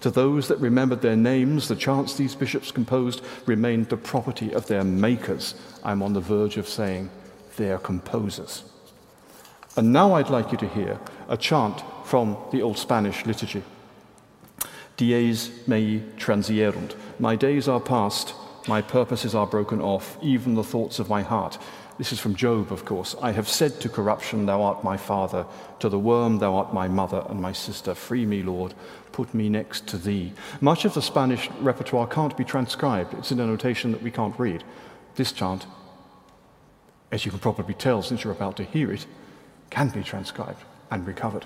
To 0.00 0.10
those 0.10 0.48
that 0.48 0.58
remembered 0.58 1.02
their 1.02 1.16
names, 1.16 1.68
the 1.68 1.76
chants 1.76 2.14
these 2.14 2.34
bishops 2.34 2.72
composed 2.72 3.22
remained 3.44 3.90
the 3.90 3.98
property 3.98 4.52
of 4.52 4.66
their 4.66 4.84
makers. 4.84 5.54
I'm 5.84 6.02
on 6.02 6.14
the 6.14 6.20
verge 6.20 6.56
of 6.56 6.68
saying 6.68 7.10
their 7.56 7.78
composers. 7.78 8.64
And 9.76 9.92
now 9.92 10.14
I'd 10.14 10.30
like 10.30 10.52
you 10.52 10.58
to 10.58 10.68
hear 10.68 10.98
a 11.28 11.36
chant 11.36 11.82
from 12.04 12.36
the 12.50 12.62
Old 12.62 12.78
Spanish 12.78 13.26
liturgy. 13.26 13.62
Dies 14.96 15.50
mei 15.66 16.02
transierunt. 16.16 16.94
My 17.18 17.36
days 17.36 17.68
are 17.68 17.80
past, 17.80 18.34
my 18.68 18.82
purposes 18.82 19.34
are 19.34 19.46
broken 19.46 19.80
off, 19.80 20.18
even 20.22 20.54
the 20.54 20.64
thoughts 20.64 20.98
of 20.98 21.08
my 21.08 21.22
heart. 21.22 21.58
This 21.98 22.12
is 22.12 22.20
from 22.20 22.34
Job, 22.34 22.72
of 22.72 22.84
course. 22.84 23.14
I 23.20 23.32
have 23.32 23.48
said 23.48 23.78
to 23.80 23.88
corruption, 23.88 24.46
Thou 24.46 24.62
art 24.62 24.82
my 24.82 24.96
father, 24.96 25.44
to 25.80 25.88
the 25.88 25.98
worm, 25.98 26.38
Thou 26.38 26.54
art 26.54 26.72
my 26.72 26.88
mother 26.88 27.24
and 27.28 27.40
my 27.40 27.52
sister. 27.52 27.94
Free 27.94 28.24
me, 28.24 28.42
Lord, 28.42 28.72
put 29.12 29.34
me 29.34 29.48
next 29.48 29.86
to 29.88 29.98
Thee. 29.98 30.32
Much 30.60 30.84
of 30.84 30.94
the 30.94 31.02
Spanish 31.02 31.50
repertoire 31.60 32.06
can't 32.06 32.36
be 32.36 32.44
transcribed, 32.44 33.12
it's 33.14 33.32
in 33.32 33.40
a 33.40 33.46
notation 33.46 33.92
that 33.92 34.02
we 34.02 34.10
can't 34.10 34.38
read. 34.38 34.64
This 35.16 35.32
chant, 35.32 35.66
as 37.12 37.24
you 37.26 37.30
can 37.30 37.40
probably 37.40 37.74
tell 37.74 38.02
since 38.02 38.24
you're 38.24 38.32
about 38.32 38.56
to 38.56 38.64
hear 38.64 38.90
it, 38.92 39.04
can 39.68 39.88
be 39.90 40.02
transcribed 40.02 40.64
and 40.90 41.06
recovered. 41.06 41.44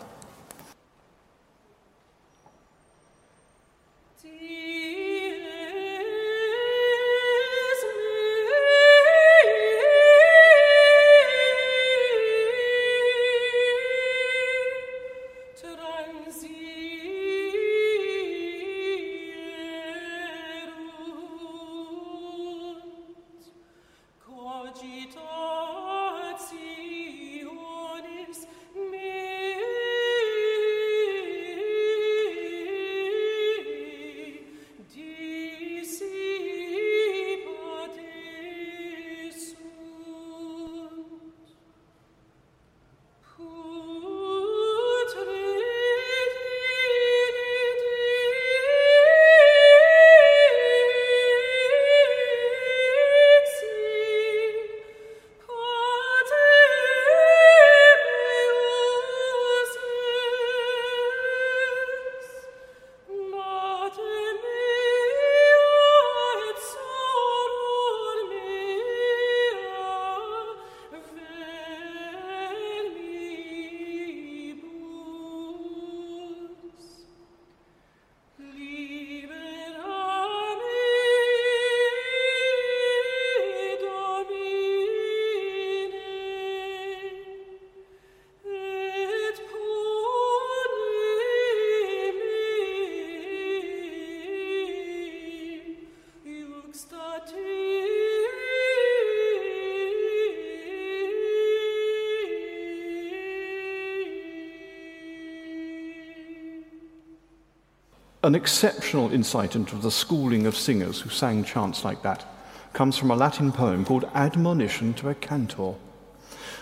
An 108.24 108.34
exceptional 108.34 109.12
insight 109.12 109.54
into 109.54 109.76
the 109.76 109.90
schooling 109.90 110.46
of 110.46 110.56
singers 110.56 110.98
who 110.98 111.10
sang 111.10 111.44
chants 111.44 111.84
like 111.84 112.00
that 112.04 112.24
comes 112.72 112.96
from 112.96 113.10
a 113.10 113.14
Latin 113.14 113.52
poem 113.52 113.84
called 113.84 114.08
Admonition 114.14 114.94
to 114.94 115.10
a 115.10 115.14
Cantor, 115.14 115.74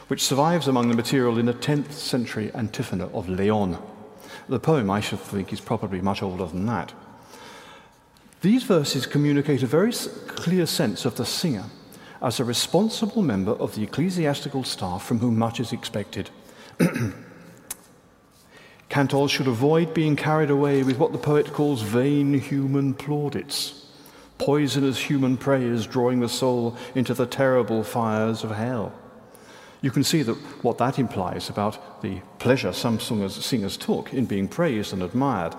which 0.09 0.25
survives 0.25 0.67
among 0.67 0.89
the 0.89 0.97
material 0.97 1.39
in 1.39 1.49
a 1.49 1.55
10th 1.55 1.93
century 1.93 2.51
antiphoner 2.53 3.15
of 3.15 3.29
Leon. 3.29 3.81
The 4.49 4.59
poem, 4.59 4.91
I 4.91 4.99
should 4.99 5.21
think, 5.21 5.53
is 5.53 5.61
probably 5.61 6.01
much 6.01 6.21
older 6.21 6.47
than 6.47 6.67
that. 6.67 6.95
These 8.41 8.65
verses 8.65 9.07
communicate 9.07 9.63
a 9.63 9.69
very 9.69 9.93
clear 9.93 10.67
sense 10.67 11.05
of 11.05 11.15
the 11.15 11.25
singer 11.25 11.67
as 12.21 12.41
a 12.41 12.45
responsible 12.45 13.23
member 13.23 13.53
of 13.53 13.77
the 13.77 13.85
ecclesiastical 13.85 14.65
staff 14.65 15.05
from 15.05 15.21
whom 15.21 15.39
much 15.39 15.61
is 15.61 15.73
expected. 15.73 16.29
Cantors 18.93 19.31
should 19.31 19.49
avoid 19.49 19.95
being 19.95 20.17
carried 20.17 20.51
away 20.51 20.83
with 20.83 20.99
what 20.99 21.13
the 21.13 21.19
poet 21.19 21.55
calls 21.55 21.81
vain 21.81 22.35
human 22.35 22.93
plaudits, 22.93 23.87
poisonous 24.37 24.99
human 24.99 25.39
prayers 25.39 25.87
drawing 25.87 26.21
the 26.21 26.29
soul 26.29 26.77
into 26.95 27.15
the 27.15 27.25
terrible 27.25 27.85
fires 27.85 28.45
of 28.45 28.51
hell. 28.51 28.93
You 29.81 29.91
can 29.91 30.05
see 30.05 30.21
that 30.25 30.35
what 30.63 30.77
that 30.77 30.99
implies 30.99 31.49
about 31.49 32.03
the 32.03 32.21
pleasure 32.39 32.75
some 32.75 33.01
singers, 33.01 33.43
singers 33.43 33.79
took 33.79 34.13
in 34.13 34.27
being 34.27 34.47
praised 34.47 34.93
and 34.93 35.03
admired. 35.03 35.55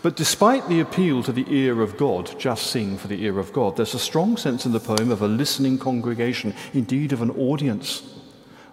But 0.00 0.14
despite 0.14 0.68
the 0.68 0.78
appeal 0.78 1.24
to 1.24 1.32
the 1.32 1.52
ear 1.52 1.82
of 1.82 1.96
God, 1.96 2.38
just 2.38 2.68
sing 2.68 2.96
for 2.96 3.08
the 3.08 3.24
ear 3.24 3.40
of 3.40 3.52
God, 3.52 3.76
there's 3.76 3.94
a 3.94 3.98
strong 3.98 4.36
sense 4.36 4.64
in 4.64 4.70
the 4.70 4.78
poem 4.78 5.10
of 5.10 5.20
a 5.20 5.26
listening 5.26 5.78
congregation, 5.78 6.54
indeed 6.72 7.12
of 7.12 7.22
an 7.22 7.32
audience. 7.32 8.04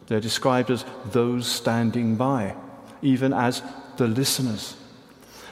They're 0.05 0.19
described 0.19 0.69
as 0.69 0.85
those 1.11 1.47
standing 1.47 2.17
by 2.17 2.55
even 3.03 3.33
as 3.33 3.61
the 3.97 4.07
listeners. 4.07 4.75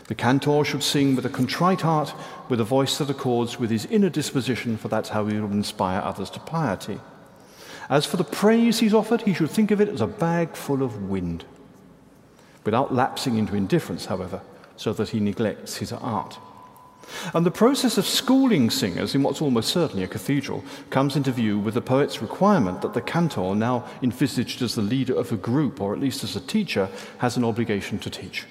The 0.07 0.15
cantor 0.15 0.65
should 0.65 0.83
sing 0.83 1.15
with 1.15 1.25
a 1.25 1.29
contrite 1.29 1.81
heart, 1.81 2.13
with 2.49 2.59
a 2.59 2.65
voice 2.65 2.97
that 2.97 3.09
accords 3.09 3.59
with 3.59 3.69
his 3.69 3.85
inner 3.85 4.09
disposition, 4.09 4.77
for 4.77 4.87
that's 4.87 5.09
how 5.09 5.25
he 5.25 5.39
will 5.39 5.51
inspire 5.51 6.01
others 6.01 6.29
to 6.31 6.39
piety. 6.39 6.99
As 7.89 8.05
for 8.05 8.17
the 8.17 8.23
praise 8.23 8.79
he's 8.79 8.93
offered, 8.93 9.21
he 9.21 9.33
should 9.33 9.51
think 9.51 9.71
of 9.71 9.79
it 9.79 9.89
as 9.89 10.01
a 10.01 10.07
bag 10.07 10.55
full 10.55 10.81
of 10.81 11.09
wind, 11.09 11.45
without 12.65 12.93
lapsing 12.93 13.37
into 13.37 13.55
indifference, 13.55 14.05
however, 14.05 14.41
so 14.75 14.91
that 14.93 15.09
he 15.09 15.19
neglects 15.19 15.77
his 15.77 15.91
art. 15.91 16.37
And 17.33 17.45
the 17.45 17.51
process 17.51 17.97
of 17.97 18.05
schooling 18.05 18.69
singers 18.69 19.15
in 19.15 19.23
what's 19.23 19.41
almost 19.41 19.69
certainly 19.69 20.03
a 20.03 20.07
cathedral 20.07 20.63
comes 20.89 21.15
into 21.15 21.31
view 21.31 21.59
with 21.59 21.73
the 21.73 21.81
poet's 21.81 22.21
requirement 22.21 22.81
that 22.81 22.93
the 22.93 23.01
cantor, 23.01 23.53
now 23.55 23.85
envisaged 24.01 24.61
as 24.61 24.75
the 24.75 24.81
leader 24.81 25.13
of 25.13 25.31
a 25.31 25.37
group, 25.37 25.81
or 25.81 25.93
at 25.93 25.99
least 25.99 26.23
as 26.23 26.35
a 26.35 26.41
teacher, 26.41 26.89
has 27.19 27.37
an 27.37 27.43
obligation 27.43 27.99
to 27.99 28.09
teach. 28.09 28.45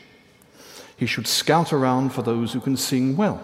He 0.97 1.07
should 1.07 1.27
scout 1.27 1.73
around 1.73 2.11
for 2.11 2.23
those 2.23 2.53
who 2.53 2.61
can 2.61 2.77
sing 2.77 3.17
well. 3.17 3.41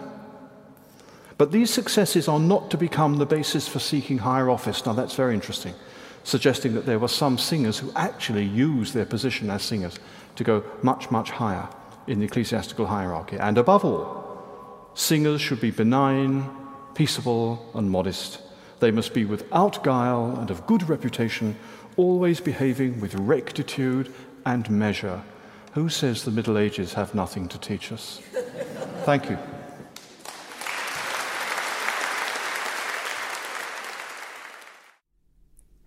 But 1.37 1.51
these 1.51 1.71
successes 1.71 2.27
are 2.27 2.39
not 2.39 2.71
to 2.71 2.77
become 2.77 3.17
the 3.17 3.25
basis 3.25 3.67
for 3.67 3.79
seeking 3.79 4.19
higher 4.19 4.49
office. 4.49 4.85
Now, 4.85 4.93
that's 4.93 5.15
very 5.15 5.33
interesting. 5.33 5.73
suggesting 6.27 6.73
that 6.73 6.85
there 6.85 6.99
were 6.99 7.07
some 7.07 7.37
singers 7.37 7.79
who 7.79 7.89
actually 7.95 8.43
used 8.43 8.93
their 8.93 9.05
position 9.05 9.49
as 9.49 9.63
singers 9.63 9.97
to 10.35 10.43
go 10.43 10.61
much, 10.81 11.09
much 11.09 11.31
higher 11.31 11.69
in 12.05 12.19
the 12.19 12.25
ecclesiastical 12.25 12.85
hierarchy. 12.85 13.37
And 13.37 13.57
above 13.57 13.85
all, 13.85 14.26
singers 14.97 15.39
should 15.39 15.61
be 15.61 15.71
benign, 15.71 16.49
peaceable, 16.95 17.65
and 17.75 17.89
modest. 17.89 18.41
They 18.79 18.91
must 18.91 19.13
be 19.13 19.23
without 19.25 19.81
guile 19.83 20.35
and 20.37 20.51
of 20.51 20.65
good 20.65 20.89
reputation, 20.89 21.55
always 21.95 22.41
behaving 22.41 22.99
with 22.99 23.15
rectitude 23.15 24.13
and 24.45 24.69
measure. 24.69 25.23
Who 25.73 25.89
says 25.89 26.23
the 26.23 26.31
Middle 26.31 26.57
Ages 26.57 26.93
have 26.93 27.13
nothing 27.13 27.49
to 27.49 27.59
teach 27.59 27.91
us? 27.91 28.21
Thank 29.03 29.29
you. 29.29 29.37